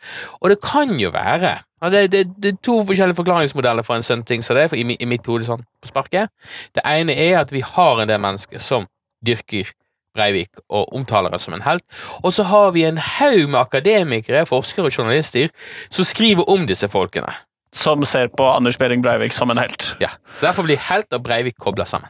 [0.41, 1.59] Og det kan jo være
[1.91, 4.97] det, det, det er to forskjellige forklaringsmodeller for en sånn ting som det, for i,
[4.99, 6.33] i mitt hode sånn på sparket.
[6.75, 8.89] Det ene er at vi har en del mennesker som
[9.25, 9.71] dyrker
[10.17, 11.83] Breivik og omtaler ham som en helt,
[12.25, 15.51] og så har vi en haug med akademikere, forskere og journalister
[15.93, 17.29] som skriver om disse folkene.
[17.75, 19.95] Som ser på Anders Behring Breivik som en helt.
[20.01, 22.09] Ja, Så derfor blir helt og Breivik kobla sammen.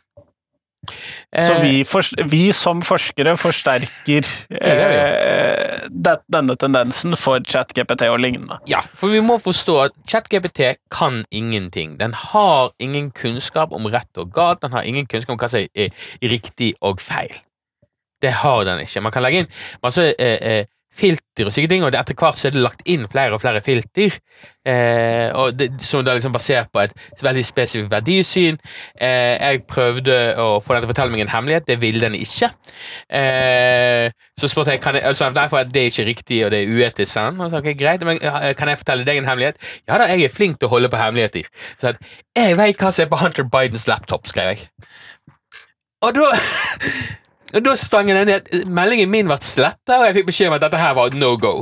[0.87, 8.57] Så Eh, vi, for, vi som forskere forsterker eh, denne tendensen for ChatGPT og lignende.
[8.69, 11.99] Ja, for vi må forstå at ChatGPT kan ingenting.
[11.99, 15.67] Den har ingen kunnskap om rett og galt, den har ingen kunnskap om hva som
[15.75, 15.93] er
[16.23, 17.37] riktig og feil.
[18.21, 19.03] Det har den ikke.
[19.03, 22.49] Man kan legge inn masse eh, eh, filter og slike ting, og etter hvert så
[22.49, 24.15] er det lagt inn flere og flere filter,
[24.67, 28.57] eh, og det, som da liksom basert på et veldig spesifikt verdisyn.
[28.99, 32.17] Eh, jeg prøvde å få den til å fortelle meg en hemmelighet, det ville den
[32.19, 32.51] ikke.
[33.07, 36.63] Eh, så spurte jeg kan jeg, altså, derfor for det er ikke riktig og det
[36.63, 37.09] er uetisk.
[37.09, 37.39] Sånn.
[37.41, 39.57] Og så, ok, greit, men eh, Kan jeg fortelle deg en hemmelighet?
[39.89, 41.47] Ja da, jeg er flink til å holde på hemmeligheter.
[41.81, 42.03] Så at,
[42.37, 44.69] jeg vet hva som er på Hunter Bidens laptop, skrev jeg.
[46.05, 46.29] Og da
[47.53, 48.41] Og da stanger den ned.
[48.69, 51.55] Meldingen min ble sletta, og jeg fikk beskjed om at dette her var no go.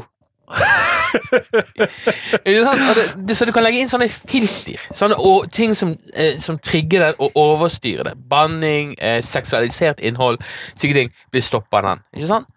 [3.36, 4.80] Så du kan legge inn sånne filter.
[4.96, 5.16] Sånne
[5.54, 8.16] ting som, eh, som trigger det og overstyrer det.
[8.30, 10.38] Banning, eh, seksualisert innhold,
[10.76, 12.00] slike ting blir stoppa den.
[12.16, 12.48] Ikke sant?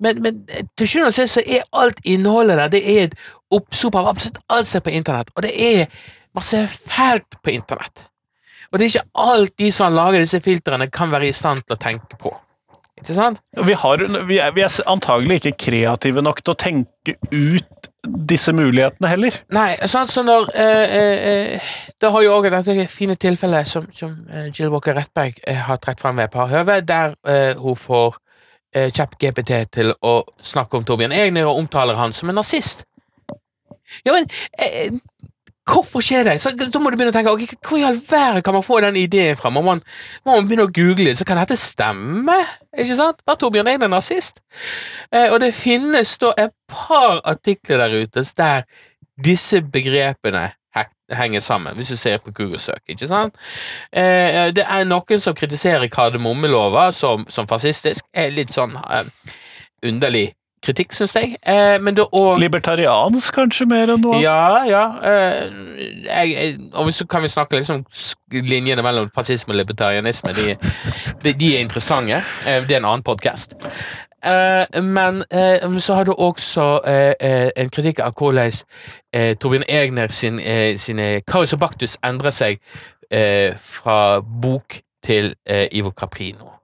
[0.00, 3.14] Men, men eh, til sjuende og sist så er alt innholdet der Det er et
[3.50, 5.30] oppsop av absolutt alt som er på internett.
[5.36, 5.86] Og det er
[6.36, 8.08] masse fælt på internett.
[8.72, 11.76] Og det er ikke alt de som lager disse filtrene, kan være i stand til
[11.76, 12.32] å tenke på.
[12.96, 13.42] Ikke sant?
[13.52, 18.52] Vi, har, vi, er, vi er antagelig ikke kreative nok til å tenke ut disse
[18.54, 19.36] mulighetene heller.
[19.54, 24.14] Nei, sånn så når eh, eh, Det har jo òg dette fine tilfellet som, som
[24.30, 27.78] eh, Jill Walker Rettberg eh, har trukket frem ved et par høve, der eh, hun
[27.80, 28.16] får
[28.74, 32.86] eh, ChatGPT til å snakke om Torbjørn Egner og omtaler han som en nazist.
[34.06, 34.96] Ja, men eh,
[35.66, 36.36] Hvorfor skjer det?
[36.40, 38.78] Så, så må du begynne å tenke okay, hvor i all verden kan man få
[38.84, 39.50] den ideen fra?
[39.50, 39.80] Må man,
[40.22, 42.36] må man begynne å google så kan dette stemme?
[42.76, 43.24] Ikke sant?
[43.26, 44.38] Var Torbjørn Egner nazist?
[45.10, 48.62] Eh, og det finnes da et par artikler der ute der
[49.24, 50.52] disse begrepene
[51.12, 52.82] henger sammen, hvis du ser på Google-søk.
[52.88, 53.34] ikke sant?
[53.92, 58.04] Eh, det er noen som kritiserer kardemommelova som, som fascistisk.
[58.14, 59.06] Er litt sånn eh,
[59.86, 60.32] underlig
[60.66, 61.36] kritikk, syns jeg.
[61.46, 64.20] Eh, men det og, Libertariansk, kanskje, mer enn noe?
[64.22, 64.84] Ja, ja.
[65.06, 65.42] Eh,
[66.06, 67.84] jeg, og så kan vi snakke liksom
[68.46, 70.34] linjene mellom fascisme og libertarianisme.
[70.36, 70.56] De,
[71.22, 72.22] de, de er interessante.
[72.46, 73.56] Eh, det er en annen podkast.
[74.26, 78.52] Eh, men eh, så har du også eh, en kritikk av hvordan
[79.40, 80.40] Torbjørn Egner sin,
[80.76, 82.58] sine Karius og Baktus endrer seg
[83.62, 86.55] fra bok til Ivo Caprino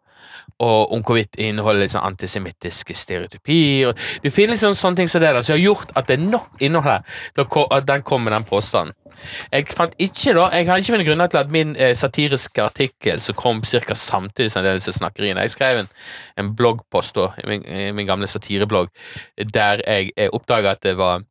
[0.63, 3.97] og om hvorvidt inneholder liksom antisemittiske stereotypier.
[4.23, 6.63] Det finnes liksom sånne ting som det der, som har gjort at det er nok
[6.63, 7.03] innhold her
[7.43, 8.95] at den kom med den påstanden.
[9.53, 13.21] Jeg fant ikke da, jeg har ikke funnet grunner til at min eh, satiriske artikkel
[13.21, 13.95] som kom ca.
[13.95, 15.89] samtidig som disse snakkeriene Jeg skrev en,
[16.39, 18.89] en bloggpost da, i min, min gamle satireblogg
[19.55, 21.23] der jeg, jeg oppdaga at det var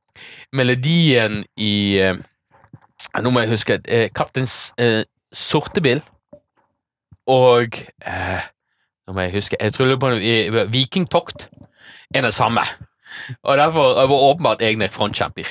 [0.53, 2.15] melodien i eh,
[3.21, 4.47] Nå må jeg huske eh, Kaptein
[4.79, 5.01] eh,
[5.33, 5.99] Sortebil
[7.27, 8.41] og eh,
[9.07, 10.11] nå må jeg huske Jeg tror på
[10.71, 11.49] Vikingtokt
[12.13, 12.63] er det samme.
[13.43, 15.47] Og derfor var det åpenbart egne frontkjemper.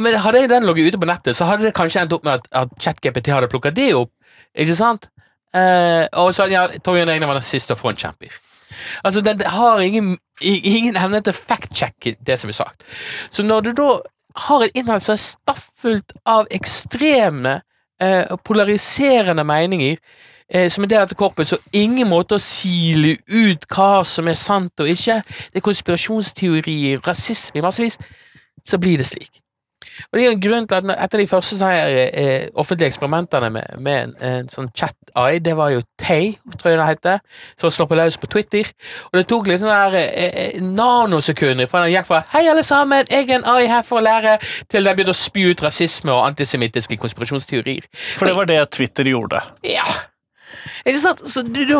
[0.00, 2.48] Men hadde den ligget ute på nettet, så hadde det kanskje endt opp med at,
[2.52, 4.12] at ChatGPT hadde plukka det opp.
[4.54, 5.08] Ikke sant?
[5.54, 8.32] Eh, og så ja, Torjen Egner var den siste frontkjemper.
[9.04, 12.82] Altså, den har ingen, ingen evne til fact-check det som er sagt.
[13.30, 13.90] Så når du da
[14.48, 17.60] har et innhold som er stappfullt av ekstreme,
[18.02, 20.00] eh, polariserende meninger
[20.48, 24.28] eh, som en del av dette korpet, så ingen måte å sile ut hva som
[24.28, 25.20] er sant og ikke.
[25.52, 27.98] Det er konspirasjonsteorier, rasisme i massevis.
[28.64, 29.44] Så blir det slik.
[30.12, 33.50] Og det er en grunn til at Et av de første her, eh, offentlige eksperimentene
[33.50, 37.20] med, med en, en, sånn chat-eye, det var jo Tay, tror jeg det heter,
[37.60, 38.70] som slapp løs på Twitter.
[39.12, 42.62] Og det tok litt sånne der, eh, eh nanosekunder fra den gikk fra 'Hei, alle
[42.62, 45.62] sammen, jeg er en AI her for å lære', til den begynte å spy ut
[45.62, 47.86] rasisme og antisemittiske konspirasjonsteorier.
[48.18, 49.42] For det var det Twitter gjorde?
[49.64, 49.84] Ja.
[50.84, 51.22] Ikke sant?
[51.28, 51.76] Så du, du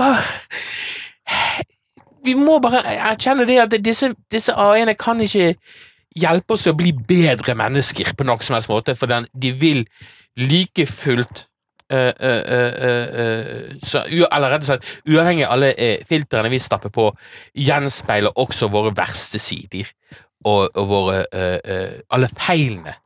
[2.24, 5.54] Vi må bare erkjenne det at disse, disse AI-ene kan ikke
[6.14, 9.84] hjelpe oss å bli bedre mennesker på noen som helst måte, for den, de vil
[10.40, 11.48] like fullt
[11.92, 17.10] Uh, uh, uh, så eller rett og slett uavhengig av alle filtrene vi stapper på,
[17.60, 19.90] gjenspeiler også våre verste sider
[20.48, 21.18] og, og våre
[22.08, 22.96] alle feilene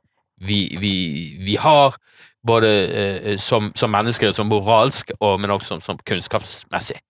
[0.47, 0.95] vi, vi,
[1.43, 1.99] vi har,
[2.47, 7.01] både eh, som, som, mennesker, som moralsk, og, men også som, som kunnskapsmessig.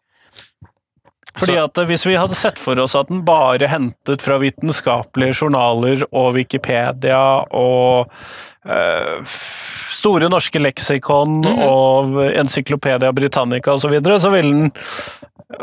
[1.38, 6.02] Fordi at Hvis vi hadde sett for oss at den bare hentet fra vitenskapelige journaler
[6.10, 8.08] og Wikipedia og
[8.66, 9.36] øh,
[9.98, 11.62] Store norske leksikon mm.
[11.64, 14.72] og Encyklopedia Britannica osv., så, videre, så ville den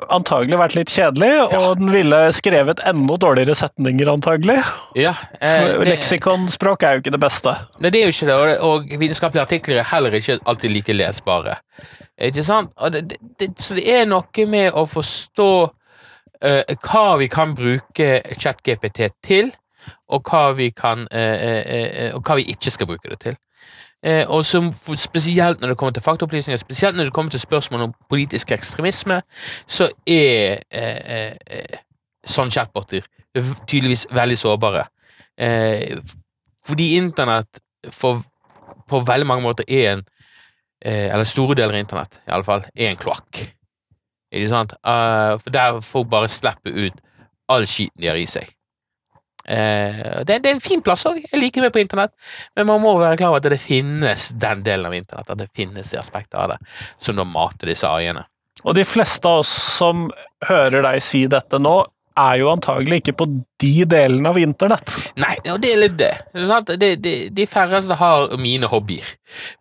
[0.10, 1.60] antagelig vært litt kjedelig, ja.
[1.60, 4.58] og den ville skrevet enda dårligere setninger, antagelig.
[4.98, 7.54] Ja, eh, Leksikonspråk er jo ikke det beste.
[7.84, 10.98] Nei, det er jo ikke det, og, og vitenskapelige artikler er heller ikke alltid like
[10.98, 11.60] lesbare.
[12.30, 12.74] Ikke sant?
[12.94, 19.10] Det, det, så det er noe med å forstå uh, hva vi kan bruke ChatGPT
[19.26, 19.54] til,
[20.10, 23.38] og hva vi kan uh, uh, og hva vi ikke skal bruke det til.
[24.06, 27.88] Eh, og som spesielt når det kommer til faktaopplysninger, spesielt når det kommer til spørsmål
[27.88, 29.22] om politisk ekstremisme,
[29.68, 31.80] så er eh, eh,
[32.26, 33.08] sånne chatboter
[33.68, 34.86] tydeligvis veldig sårbare.
[35.38, 35.98] Eh,
[36.66, 37.60] fordi internett
[37.92, 38.22] for,
[38.90, 40.06] på veldig mange måter er en
[40.86, 43.42] eh, Eller store deler av internett, i alle fall, er en kloakk.
[44.36, 44.74] Ikke sant?
[44.86, 47.02] Uh, for der folk bare slipper ut
[47.50, 48.50] all skiten de har i seg.
[49.46, 51.22] Eh, det, det, er en fin plass òg.
[51.24, 52.14] Jeg liker meg på internett,
[52.58, 55.52] men man må være klar over at det finnes den delen av internett, at det
[55.56, 56.62] finnes det aspektet av det
[57.00, 58.26] som da mater disse AI-ene.
[58.66, 60.08] Og de fleste av oss som
[60.48, 61.84] hører deg si dette nå,
[62.16, 63.26] er jo antagelig ikke på
[63.60, 64.94] de delene av internett.
[65.20, 66.12] Nei, og det er litt det.
[66.36, 66.72] det sant?
[66.80, 69.10] De, de, de færreste har mine hobbyer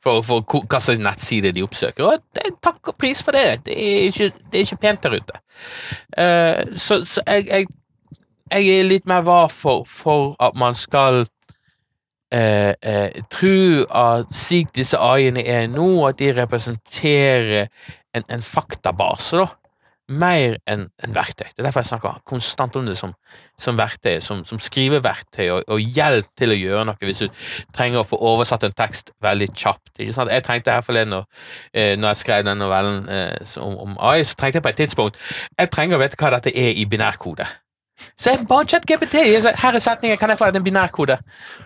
[0.04, 2.06] for, for hva slags nettside de oppsøker.
[2.06, 3.64] Og det, takk og pris for det.
[3.66, 5.40] Det er ikke, det er ikke pent der ute.
[6.14, 7.72] Uh, så så jeg, jeg,
[8.52, 11.24] jeg er litt mer var for, for at man skal
[12.34, 17.68] eh, eh, tro at slik disse AI-ene er nå, at de representerer
[18.14, 19.50] en, en faktabase, da.
[20.04, 21.46] Mer enn en verktøy.
[21.48, 23.14] Det er derfor jeg snakker konstant om det som,
[23.56, 28.02] som verktøy, som, som skriveverktøy og, og hjelp til å gjøre noe hvis du trenger
[28.02, 29.94] å få oversatt en tekst veldig kjapt.
[29.96, 30.34] Ikke sant?
[30.34, 31.24] Jeg trengte her forleden når,
[31.72, 34.82] eh, når jeg skrev den novellen eh, om, om AI, så trengte jeg på et
[34.84, 35.16] tidspunkt
[35.56, 37.48] Jeg trenger å vite hva dette er i binærkode.
[38.18, 39.22] Så jeg bare chat GPT.
[39.60, 41.16] Her er setningen, kan jeg få en binærkode?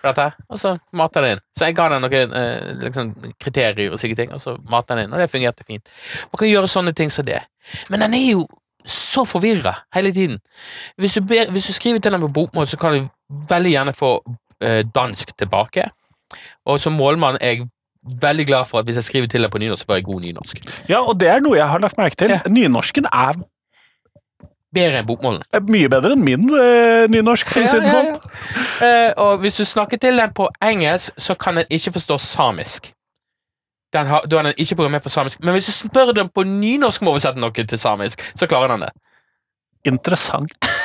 [0.03, 1.43] Og så mater den inn.
[1.57, 5.07] Så jeg ga den noen eh, liksom, kriterier og slike ting, og så mater den
[5.07, 5.89] inn, og det fungerte fint.
[6.31, 7.41] Man kan gjøre sånne ting som det.
[7.89, 8.45] Men den er jo
[8.85, 10.39] så forvirra hele tiden.
[10.97, 13.09] Hvis du, ber, hvis du skriver til den på bokmål, så kan du
[13.49, 14.13] veldig gjerne få
[14.63, 15.89] eh, dansk tilbake.
[16.69, 17.69] Og som målmann er jeg
[18.21, 20.21] veldig glad for at hvis jeg skriver til den på nynorsk, så får jeg god
[20.21, 20.61] nynorsk.
[20.89, 22.33] Ja, og det er noe jeg har lagt merke til.
[22.33, 22.41] Ja.
[22.49, 23.41] Nynorsken er
[24.75, 25.47] Bedre enn bokmålene.
[25.53, 28.11] er mye bedre enn min eh, nynorsk, for å si det sånn.
[28.85, 32.91] Eh, og hvis du snakker til den på engelsk, så kan den ikke forstå samisk.
[33.93, 35.41] Den har, da er den ikke programmert for samisk.
[35.41, 38.75] Men hvis du spør den på nynorsk om å oversette noe til samisk, så klarer
[38.75, 38.93] den det.
[39.89, 40.53] Interessant.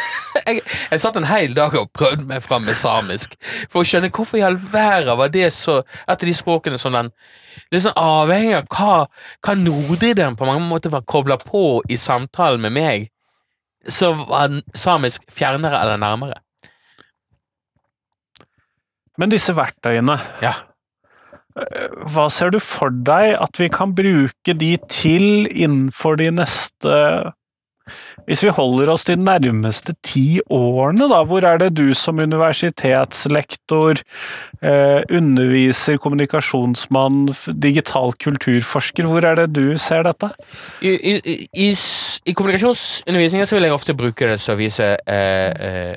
[0.44, 3.36] Jeg, jeg satt en hel dag og prøvde meg fram med samisk
[3.70, 6.92] for å skjønne hvorfor i all verden var det så et av de språkene som
[6.92, 7.08] den
[7.72, 8.96] liksom avhengig av hva,
[9.46, 13.06] hva noder den på mange måter var kobla på i samtalen med meg,
[13.88, 16.40] så var den samisk fjernere eller nærmere.
[19.18, 20.54] Men disse verktøyene, Ja.
[22.10, 26.96] hva ser du for deg at vi kan bruke de til innenfor de neste
[28.28, 32.18] Hvis vi holder oss til de nærmeste ti årene, da, hvor er det du som
[32.22, 34.00] universitetslektor,
[34.64, 37.28] eh, underviser, kommunikasjonsmann,
[37.60, 40.30] digital kulturforsker, hvor er det du ser dette?
[40.80, 41.74] I, i, i-
[42.24, 45.96] i, kommunikasjonsundervisningen vil jeg ofte bruke det til å vise eh, eh,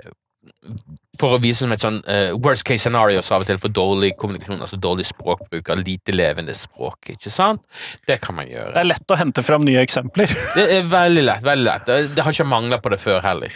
[1.20, 3.74] For å vise som et sånn uh, worst case scenario så av og til for
[3.74, 7.14] dårlig kommunikasjon, altså dårlig språkbruk og lite levende språk.
[7.16, 7.64] ikke sant?
[8.08, 8.74] Det kan man gjøre.
[8.76, 10.34] Det er lett å hente fram nye eksempler.
[10.58, 11.46] Det er veldig lett.
[11.46, 11.86] veldig lett.
[11.88, 13.54] Det, det har ikke mangla på det før heller.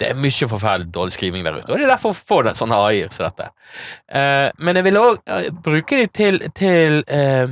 [0.00, 2.56] Det er mye forferdelig dårlig skriving der ute, og det er derfor vi får det
[2.58, 3.50] sånne AI-er som dette.
[4.08, 5.20] Uh, men jeg vil òg
[5.64, 7.48] bruke det til, til eh,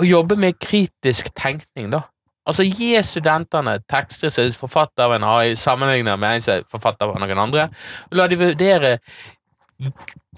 [0.00, 2.04] å jobbe med kritisk tenkning, da.
[2.44, 6.66] Altså gi studentene tekster som er forfattet av en AI, sammenlignet med en som er
[6.70, 7.68] forfattet av noen andre,
[8.10, 8.98] og la de vurdere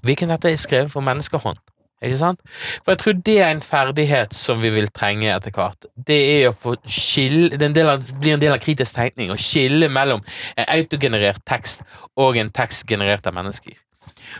[0.05, 1.59] hvilken dette er skrevet for menneskehånd.
[2.05, 2.41] Ikke sant?
[2.85, 5.87] For jeg tror det er en ferdighet som vi vil trenge etter hvert.
[5.97, 9.39] Det er å få skille Det en av, blir en del av kritisk tenkning, å
[9.41, 10.21] skille mellom
[10.53, 11.81] en autogenerert tekst
[12.15, 13.73] og en tekst generert av mennesker.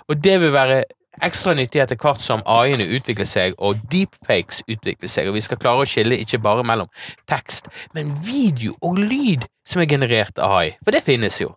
[0.05, 0.83] Og det vil være
[1.25, 5.59] ekstra nyttig etter hvert som AI-ene utvikler seg og deepfakes utvikler seg, og vi skal
[5.61, 6.89] klare å skille ikke bare mellom
[7.29, 10.75] tekst, men video og lyd som er generert av AI.
[10.83, 11.53] For det finnes jo.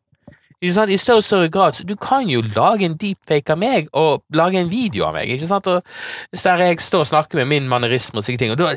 [0.60, 1.78] I større og større grad.
[1.88, 5.30] Du kan jo lage en deepfake av meg og lage en video av meg.
[5.32, 5.66] ikke sant?
[5.66, 5.80] Og
[6.36, 8.74] der jeg står og snakker med min mannerisme og slike ting, og da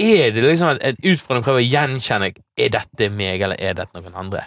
[0.00, 4.00] er det liksom en utfordring å prøve å gjenkjenne er dette meg eller er dette
[4.00, 4.46] noen andre.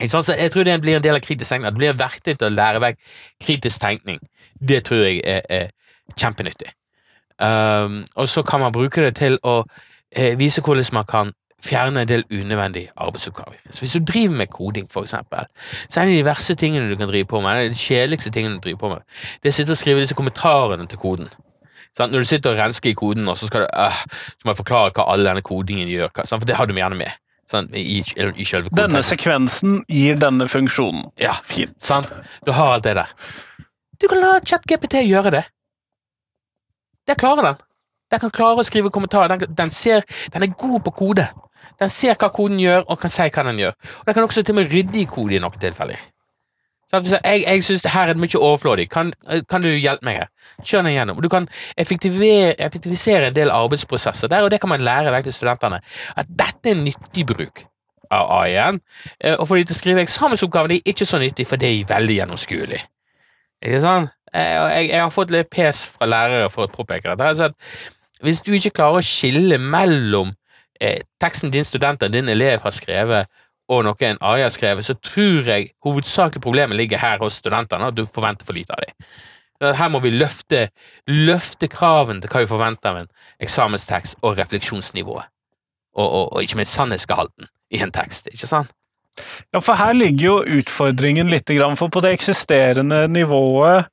[0.00, 0.26] Ikke sant?
[0.26, 1.68] Så jeg tror det blir en del av kritisk tenkning.
[1.68, 2.98] at Det blir verktøy til å lære vekk
[3.40, 4.20] kritisk tenkning.
[4.68, 5.70] Det tror jeg er, er
[6.18, 6.72] kjempenyttig.
[7.42, 9.64] Um, og så kan man bruke det til å
[10.14, 11.32] eh, vise hvordan man kan
[11.64, 13.56] fjerne en del unødvendige arbeidsoppgaver.
[13.70, 15.48] Så Hvis du driver med koding, for eksempel,
[15.88, 18.54] så er en av de verste tingene du kan drive på med, de kjedeligste tingene
[18.54, 19.02] du driver på med,
[19.42, 21.32] det er å sitte og skrive disse kommentarene til koden.
[21.96, 24.60] Sånn, Når du sitter og rensker i koden, så skal du øh, så må jeg
[24.60, 28.00] forklare hva all denne kodingen gjør, sånn, for det har du gjerne med Sånn, i,
[28.00, 31.10] i, i Denne sekvensen gir denne funksjonen.
[31.20, 31.76] Ja, Fint.
[31.84, 32.08] sant?
[32.46, 33.10] Du har alt det der.
[34.00, 35.44] Du kan la ChatGPT gjøre det.
[37.08, 37.62] Det klarer den.
[38.12, 39.36] Den kan klare å skrive kommentarer.
[39.36, 41.28] Den, den, ser, den er god på kode.
[41.80, 43.76] Den ser hva koden gjør, og kan si hva den gjør.
[44.00, 46.02] Og Den kan også til og med rydde i kode i noen tilfeller.
[46.94, 48.86] Så jeg, jeg synes det her er mye overflådig.
[48.92, 49.12] Kan,
[49.50, 50.28] kan du hjelpe meg her?
[50.62, 51.22] Kjør den gjennom.
[51.24, 51.48] Du kan
[51.80, 55.80] effektivisere, en del arbeidsprosesser der, og det kan man lære vekk til studentene.
[56.16, 57.64] At dette er nyttig bruk
[58.14, 58.78] av AI-en.
[59.18, 61.72] Eh, Og for de til å skrive eksamensoppgaver det er ikke så nyttig, for det
[61.72, 62.82] er veldig gjennomskuelig.
[63.64, 64.14] Ikke sant?
[64.34, 67.52] Jeg, Jeg, jeg har fått litt pes fra lærere for å påpeke dette.
[68.24, 70.32] Hvis du ikke klarer å skille mellom
[70.80, 73.30] eh, teksten din student eller din elev har skrevet,
[73.72, 77.88] og noe en AI har skrevet, så tror jeg hovedsakelig problemet ligger her hos studentene,
[77.88, 78.96] at du forventer for lite av dem.
[79.64, 80.66] Her må vi løfte,
[81.08, 85.30] løfte kravene til hva vi forventer av en eksamenstekst og refleksjonsnivået.
[85.94, 88.72] Og, og, og ikke minst sannhetsgehalten i en tekst, ikke sant?
[89.52, 93.86] Ja, for her ligger jo utfordringen litt, grann, for på det eksisterende nivået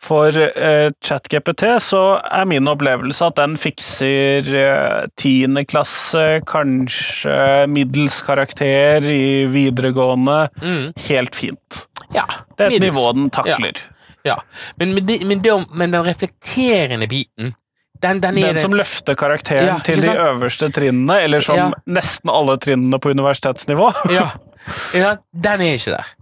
[0.00, 8.22] for eh, ChatGPT så er min opplevelse at den fikser eh, tiende klasse, kanskje middels
[8.24, 10.92] karakter i videregående, Mm.
[11.08, 11.82] helt fint.
[12.16, 12.24] Ja.
[12.56, 12.94] Det er et middels.
[12.96, 13.82] nivå den takler.
[14.24, 14.38] Ja.
[14.80, 17.54] Men, men, men, det, men den reflekterende biten,
[18.02, 21.70] den, den Den som løfter karakteren Ja, til de øverste trinnene, eller som Ja.
[21.86, 23.92] nesten alle trinnene på universitetsnivå.
[24.10, 24.28] ja.
[24.94, 26.14] ja, den er ikke der.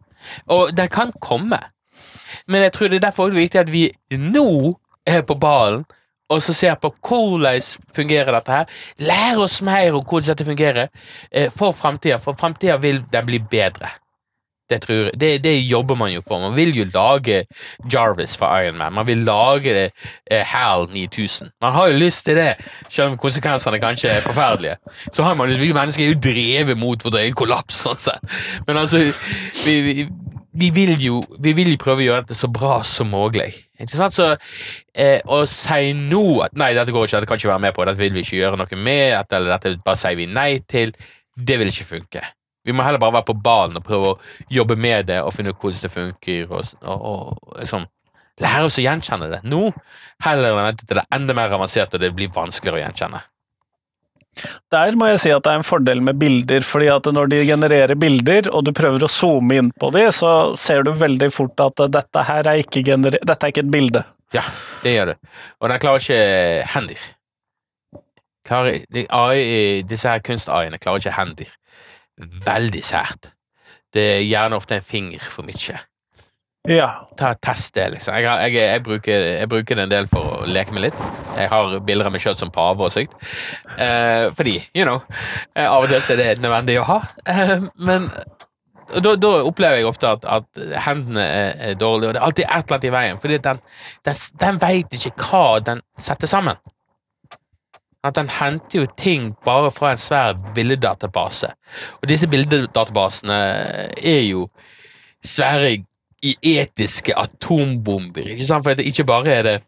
[0.47, 1.59] Og den kan komme.
[2.49, 5.85] Men jeg tror det er derfor det er viktig at vi nå er på ballen
[6.29, 7.63] og så ser på hvordan
[7.97, 8.67] fungerer dette her.
[9.01, 10.91] Lær oss mer om hvordan dette fungerer
[11.33, 13.89] eh, for framtida, for framtida vil den bli bedre.
[14.71, 15.11] Det, tror.
[15.17, 16.41] Det, det jobber man jo for.
[16.41, 17.45] Man vil jo lage
[17.93, 18.93] Jarvis for Iron Man.
[18.93, 19.91] Man vil lage
[20.31, 21.51] eh, HAL 9000.
[21.61, 22.55] Man har jo lyst til det,
[22.89, 24.77] selv om konsekvensene kanskje er forferdelige.
[25.13, 28.21] Så har man, Vi mennesker er jo drevet mot vår egen kollaps, sett.
[28.67, 28.99] Men altså,
[29.65, 30.09] vi, vi,
[30.53, 33.51] vi, vil jo, vi vil jo prøve å gjøre dette så bra som mulig.
[33.79, 34.17] Ikke sant?
[34.17, 34.31] Så
[34.95, 37.87] eh, å si nå at nei, dette går ikke, dette kan ikke være med på,
[37.89, 40.93] dette vil vi ikke gjøre noe med, dette, eller dette bare sier vi nei til,
[41.39, 42.25] det vil ikke funke.
[42.69, 44.19] Vi må heller bare være på ballen og prøve å
[44.53, 46.53] jobbe med det og finne ut hvordan det funker.
[46.53, 47.89] og, og, og liksom
[48.43, 49.65] lære oss å gjenkjenne det nå,
[50.23, 52.85] heller enn å vente til det er enda mer avansert og det blir vanskeligere å
[52.85, 53.25] gjenkjenne.
[54.71, 57.41] Der må jeg si at det er en fordel med bilder, fordi at når de
[57.49, 61.59] genererer bilder, og du prøver å zoome inn på de, så ser du veldig fort
[61.65, 64.05] at dette her er ikke, gener dette er ikke et bilde.
[64.37, 64.45] Ja,
[64.85, 65.17] det gjør det.
[65.59, 67.07] Og den klarer ikke hendyr.
[68.49, 71.51] Klarer, AI, disse her kunst-AI-ene klarer ikke hendyr.
[72.19, 73.33] Veldig sært.
[73.95, 75.79] Det er gjerne ofte en finger for mye.
[76.69, 76.89] Ja.
[77.17, 78.15] Ta Test det, liksom.
[78.19, 80.99] Jeg, har, jeg, jeg, bruker, jeg bruker det en del for å leke med litt.
[81.39, 83.15] Jeg har bilder av meg sjøl som pave og sykt.
[83.79, 85.01] Eh, fordi, you know,
[85.55, 86.99] eh, av og til er det nødvendig å ha.
[87.25, 87.55] Eh,
[87.89, 88.11] men
[88.89, 92.45] da, da opplever jeg ofte at, at hendene er, er dårlige, og det er alltid
[92.45, 93.23] et eller annet i veien.
[93.23, 93.63] Fordi den,
[94.09, 96.61] den, den veit ikke hva den setter sammen.
[98.05, 101.51] At den henter jo ting bare fra en svær bildedatabase.
[102.03, 103.39] Og disse bildedatabasene
[104.05, 104.49] er jo
[105.25, 105.85] svære
[106.43, 108.31] etiske atombomber.
[108.35, 108.65] Ikke sant?
[108.65, 109.59] For ikke bare er det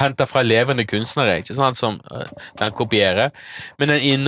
[0.00, 2.26] henta fra levende kunstnere ikke sant, som øh,
[2.58, 3.30] den kopierer,
[3.78, 4.24] men den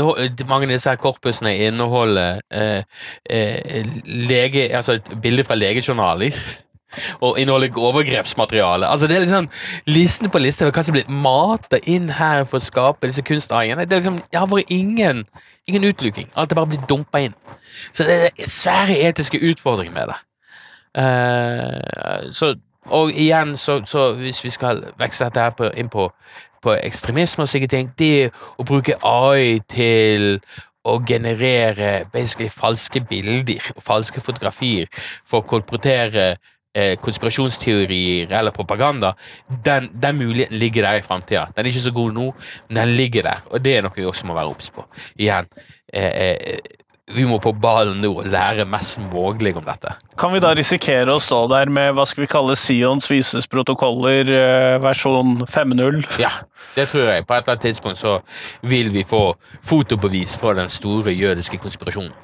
[0.48, 2.82] mange av disse her korpusene inneholder øh,
[3.32, 6.38] øh, lege, altså bilder fra legejournaler.
[7.20, 8.86] Og inneholder overgrepsmateriale.
[8.86, 9.48] Altså Det er liksom
[9.86, 13.84] listen på liste over hva som blir mata inn her for å skape disse kunsteierne.
[13.84, 15.24] Det er liksom, det har vært ingen,
[15.68, 16.30] ingen utluking.
[16.36, 17.34] Alt er bare blitt dumpa inn.
[17.92, 20.20] Så det er svære etiske utfordringer med det.
[20.96, 22.54] Uh, så,
[22.86, 26.08] og igjen, så, så hvis vi skal veksle dette her på, inn på,
[26.62, 30.38] på ekstremisme og slike ting, det å bruke AI til
[30.86, 32.06] å generere
[32.54, 34.86] falske bilder falske fotografier
[35.26, 36.36] for å kolportere
[36.76, 39.14] eh, konspirasjonsteorier eller propaganda,
[39.64, 41.48] den, den muligheten ligger der i framtida.
[41.56, 42.30] Den er ikke så god nå,
[42.68, 44.84] men den ligger der, og det er noe vi også må være obs på.
[45.16, 45.48] Igjen,
[45.92, 46.74] eh, eh,
[47.14, 49.92] vi må på ballen nå og lære mest mulig om dette.
[50.18, 54.26] Kan vi da risikere å stå der med hva skal vi kalle Sions vises protokoller
[54.26, 56.02] eh, versjon 5.0?
[56.22, 56.32] Ja,
[56.74, 57.26] det tror jeg.
[57.28, 58.18] På et eller annet tidspunkt så
[58.66, 59.28] vil vi få
[59.62, 62.14] fotobevis fra den store jødiske konspirasjonen.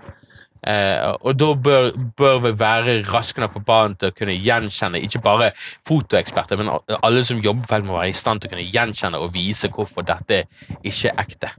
[0.62, 5.00] Eh, og da bør, bør vi være raske nok på banen til å kunne gjenkjenne
[5.02, 5.50] ikke bare
[5.88, 6.70] fotoeksperter, men
[7.00, 10.06] alle som jobber på må være i stand til å kunne gjenkjenne og vise hvorfor
[10.06, 10.44] dette
[10.82, 11.54] ikke er ekte.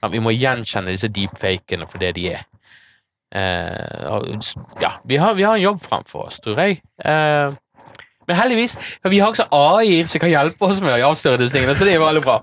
[0.00, 2.46] Ja, vi må gjenkjenne disse deepfakene for det de er.
[3.30, 4.30] Eh, og,
[4.82, 6.80] ja, vi har, vi har en jobb framfor oss, tror jeg.
[7.04, 7.52] Eh,
[8.30, 8.76] men heldigvis,
[9.10, 11.96] vi har også AI-er som kan hjelpe oss med å avsløre disse tingene, så det
[11.96, 12.36] er jo veldig bra.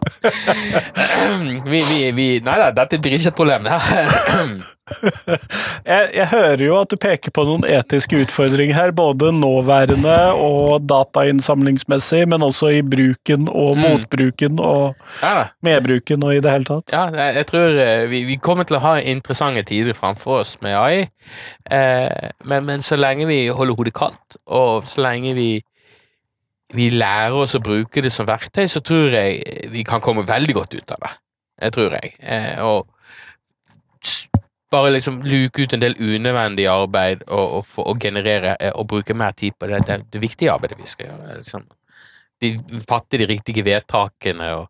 [1.71, 3.69] vi, vi, vi, nei da, dette blir ikke et problem.
[5.87, 10.85] Jeg, jeg hører jo at du peker på noen etiske utfordringer her, både nåværende og
[10.89, 13.83] datainnsamlingsmessig, men også i bruken og Mm.
[13.83, 16.91] motbruken og ja, medbruken og i det hele tatt.
[16.95, 20.55] ja, jeg, jeg tror eh, vi, vi kommer til å ha interessante tider framfor oss
[20.63, 21.05] med AI,
[21.71, 25.49] eh, men, men så lenge vi holder hodet kaldt, og så lenge vi
[26.75, 30.55] vi lærer oss å bruke det som verktøy, så tror jeg vi kan komme veldig
[30.57, 31.11] godt ut av det.
[31.63, 32.09] Det tror jeg.
[32.19, 32.89] Eh, og
[34.71, 38.87] bare liksom luke ut en del unødvendig arbeid og, og, få- og generere eh, og
[38.87, 41.37] bruke mer tid på det, det, det viktige arbeidet vi skal gjøre.
[41.37, 41.63] Liksom.
[42.41, 42.51] De,
[42.89, 44.67] fatte de riktige vedtakene og,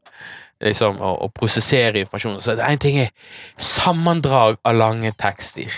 [0.63, 2.37] liksom, og, og prosessere informasjon.
[2.41, 3.09] Så en ting er
[3.57, 5.71] sammendrag av lange tekster.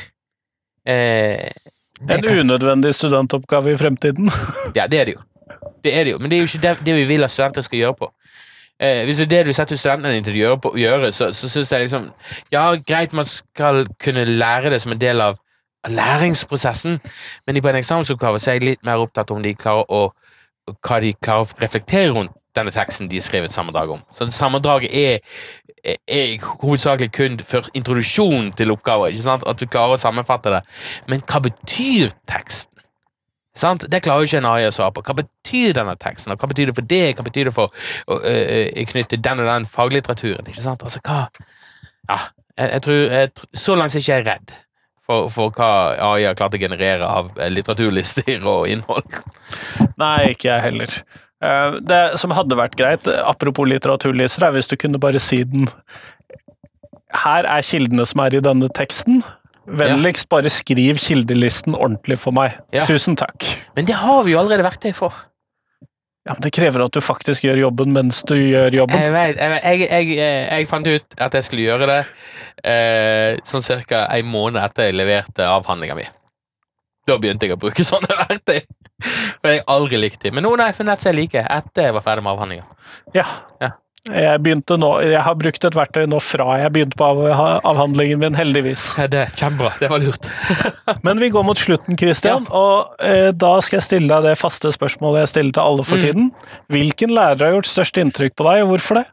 [0.85, 1.49] Eh,
[2.09, 4.29] En kan- unødvendig studentoppgave i fremtiden.
[4.75, 5.21] ja, det er det jo.
[5.83, 7.61] Det er det jo, Men det er jo ikke det, det vi vil at studenter
[7.65, 8.11] skal gjøre på.
[8.79, 11.33] Eh, hvis det er det du setter studentene dine til å gjøre, på, gjøre så,
[11.35, 12.09] så syns jeg liksom
[12.53, 15.39] Ja, greit man skal kunne lære det som en del av
[15.87, 16.99] læringsprosessen.
[17.47, 20.09] Men på en eksamensoppgave så er jeg litt mer opptatt om de klarer å,
[20.79, 24.01] hva de klarer å reflektere rundt denne teksten de skrev et sammendrag om.
[24.15, 25.19] Så Sammendraget er,
[25.83, 29.15] er, er hovedsakelig kun for introduksjon til oppgaver.
[29.39, 30.63] At du klarer å sammenfatte det.
[31.07, 32.68] Men hva betyr teksten?
[33.57, 33.85] Sant?
[33.91, 35.01] Det klarer jo ikke en AI å svare på.
[35.07, 36.31] Hva betyr denne teksten?
[36.33, 37.01] Og hva betyr det for det?
[37.17, 37.73] Hva betyr det for
[38.07, 38.19] å
[38.93, 40.47] knytte den og den faglitteraturen?
[40.51, 40.85] Ikke sant?
[40.85, 41.27] Altså, hva
[42.09, 42.19] Ja,
[42.57, 44.53] jeg, jeg tror jeg, Så langt er jeg ikke redd
[45.09, 45.69] for, for hva
[46.11, 49.19] AI har klart å generere av litteraturlister og innhold.
[49.97, 50.93] Nei, ikke jeg heller.
[51.41, 55.65] Eh, Det som hadde vært greit, apropos litteraturlister, er hvis du kunne bare si den
[57.23, 59.23] Her er kildene som er i denne teksten.
[59.69, 62.57] Vennligst bare skriv kildelisten ordentlig for meg.
[62.73, 62.85] Ja.
[62.89, 63.45] Tusen takk.
[63.77, 65.25] Men det har vi jo allerede verktøy for.
[66.27, 68.99] Ja, men Det krever at du faktisk gjør jobben mens du gjør jobben.
[69.01, 71.99] Jeg, vet, jeg, jeg, jeg, jeg, jeg fant ut at jeg skulle gjøre det
[72.67, 76.05] eh, sånn cirka en måned etter jeg leverte avhandlinga mi.
[77.09, 78.59] Da begynte jeg å bruke sånne verktøy.
[78.99, 80.35] For jeg har aldri likt dem.
[80.35, 82.67] Men nå har jeg funnet seg like etter jeg var ferdig med avhandlinga.
[83.15, 83.25] Ja.
[83.63, 83.71] Ja.
[84.07, 84.39] Jeg
[84.79, 87.07] nå, jeg har brukt et verktøy nå fra jeg begynte på
[87.67, 88.93] avhandlingen min, heldigvis.
[89.11, 89.73] Det er kjempebra.
[89.81, 90.29] Det var lurt.
[91.05, 94.71] Men vi går mot slutten, Christian, og eh, da skal jeg stille deg det faste
[94.73, 96.01] spørsmålet jeg stiller til alle for Mm.
[96.05, 96.31] tiden.
[96.71, 99.05] Hvilken lærer har gjort størst inntrykk på deg, og hvorfor det?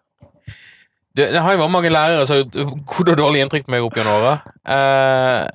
[1.16, 3.72] Det, det har jo vært mange lærere som har gjort gode og dårlige inntrykk på
[3.74, 4.34] meg opp gjennom åra.
[4.68, 5.46] Uh,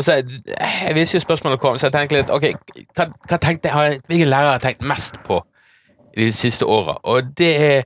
[0.00, 2.46] så, jeg visste jo spørsmålet kom, så jeg tenkte litt Ok,
[2.96, 5.40] hva, hva tenkte jeg, hvilke lærere har jeg tenkt mest på
[6.16, 6.98] de siste åra?
[7.04, 7.82] Og det er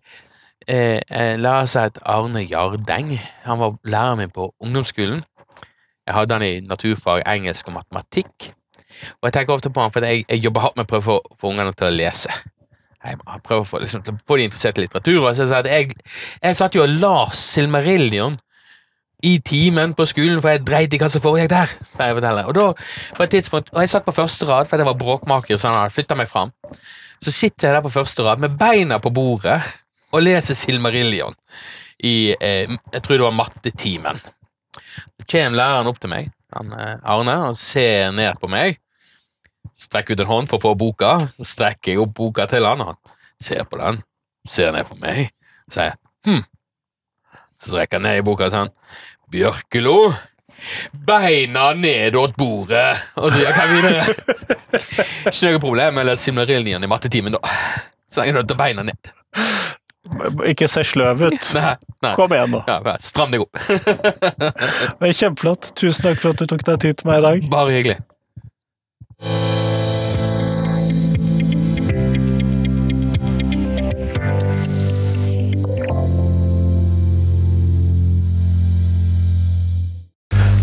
[0.68, 3.14] eh, en lærer som het Arne Jardeng.
[3.44, 5.22] Han var læreren min på ungdomsskolen.
[6.06, 8.52] Jeg hadde han i naturfag, engelsk og matematikk.
[9.20, 11.08] Og jeg tenker ofte på han for jeg, jeg jobber hardt med å prøve å
[11.10, 12.32] få, få ungene til å lese.
[13.02, 15.20] Jeg prøver å få, liksom, få de interessert i litteratur.
[15.24, 18.38] Og så, jeg jeg, jeg satt jo og las Silmarillion
[19.22, 21.74] i timen på skolen, for jeg dreit i hva som foregikk der.
[21.98, 22.46] jeg.
[22.50, 22.66] Og da,
[23.14, 25.78] for et tidspunkt, og jeg satt på første rad, for jeg var bråkmaker, så han
[25.78, 26.50] hadde flytta meg fram.
[27.22, 29.60] Så sitter jeg der på første rad med beina på bordet
[30.12, 31.36] og leser Silmarillion
[32.02, 34.18] i eh, jeg tror det var mattetimen.
[34.22, 38.80] Så kommer læreren opp til meg, han, eh, Arne, og ser ned på meg.
[39.78, 41.12] Strekker ut en hånd for å få boka.
[41.38, 43.00] Så strekker jeg opp boka til han, og han
[43.42, 44.02] ser på den,
[44.48, 45.30] ser ned på meg,
[45.68, 45.96] og sier
[46.26, 46.42] hm.
[47.62, 48.72] Så strekker han ned i boka og sier
[49.32, 49.96] Bjørkelo,
[51.08, 54.02] beina ned åt bordet, og så gikk han videre.
[55.30, 57.54] Ikke noe problem eller Silmarillion i mattetimen, da.
[58.12, 59.12] Så lenge du til beina ned.
[60.48, 61.50] Ikke se sløv ut.
[61.54, 62.14] Nei, nei.
[62.18, 62.62] Kom igjen, nå.
[62.66, 63.60] Ja, Stram deg opp.
[65.20, 65.70] Kjempeflott.
[65.78, 67.46] Tusen takk for at du tok deg tid til meg i dag.
[67.52, 68.00] Bare hyggelig.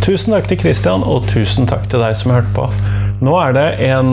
[0.03, 2.65] Tusen takk til Christian, og tusen takk til deg som hørte på.
[3.19, 4.11] Nå er det en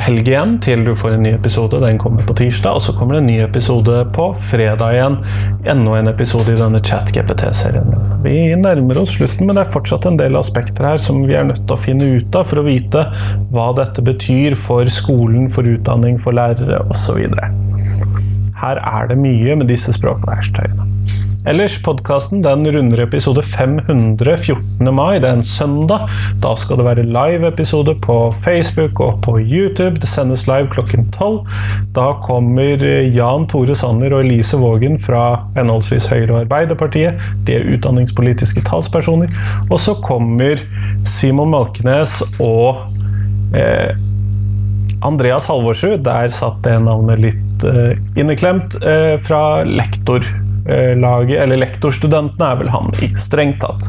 [0.00, 1.80] helg igjen til du får en ny episode.
[1.82, 5.18] Den kommer på tirsdag, og så kommer det en ny episode på fredag igjen.
[5.68, 7.92] Enda en episode i denne chat-GPT-serien.
[8.24, 11.44] Vi nærmer oss slutten, men det er fortsatt en del aspekter her som vi er
[11.50, 13.04] nødt til å finne ut av for å vite
[13.52, 17.20] hva dette betyr for skolen, for utdanning, for lærere osv.
[18.58, 20.87] Her er det mye med disse språkverktøyene.
[21.48, 24.90] Ellers, podkasten runder episode 500 14.
[24.92, 25.16] mai.
[25.16, 26.02] Det er en søndag.
[26.42, 29.96] Da skal det være live-episode på Facebook og på YouTube.
[29.96, 31.38] Det sendes live klokken 12.
[31.96, 32.84] Da kommer
[33.16, 35.22] Jan Tore Sanner og Elise Vågen fra
[35.56, 37.16] henholdsvis Høyre og Arbeiderpartiet.
[37.46, 39.32] De er utdanningspolitiske talspersoner.
[39.70, 40.60] Og så kommer
[41.08, 42.92] Simon Malkenes og
[43.56, 43.96] eh,
[45.00, 46.04] Andreas Halvorsrud.
[46.04, 48.76] Der satt det navnet litt eh, inneklemt.
[48.84, 49.64] Eh, fra
[50.68, 53.88] lektorlaget, eller lektorstudentene er vel han i, strengt tatt.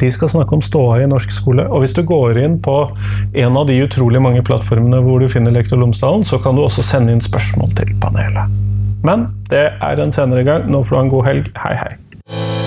[0.00, 1.66] De skal snakke om ståa i norsk skole.
[1.68, 2.88] Og hvis du går inn på
[3.34, 6.82] en av de utrolig mange plattformene hvor du finner Lektor Lomsdalen, så kan du også
[6.82, 8.48] sende inn spørsmål til panelet.
[9.04, 10.70] Men det er en senere gang.
[10.70, 11.52] Nå får du ha en god helg.
[11.58, 12.59] Hei, hei.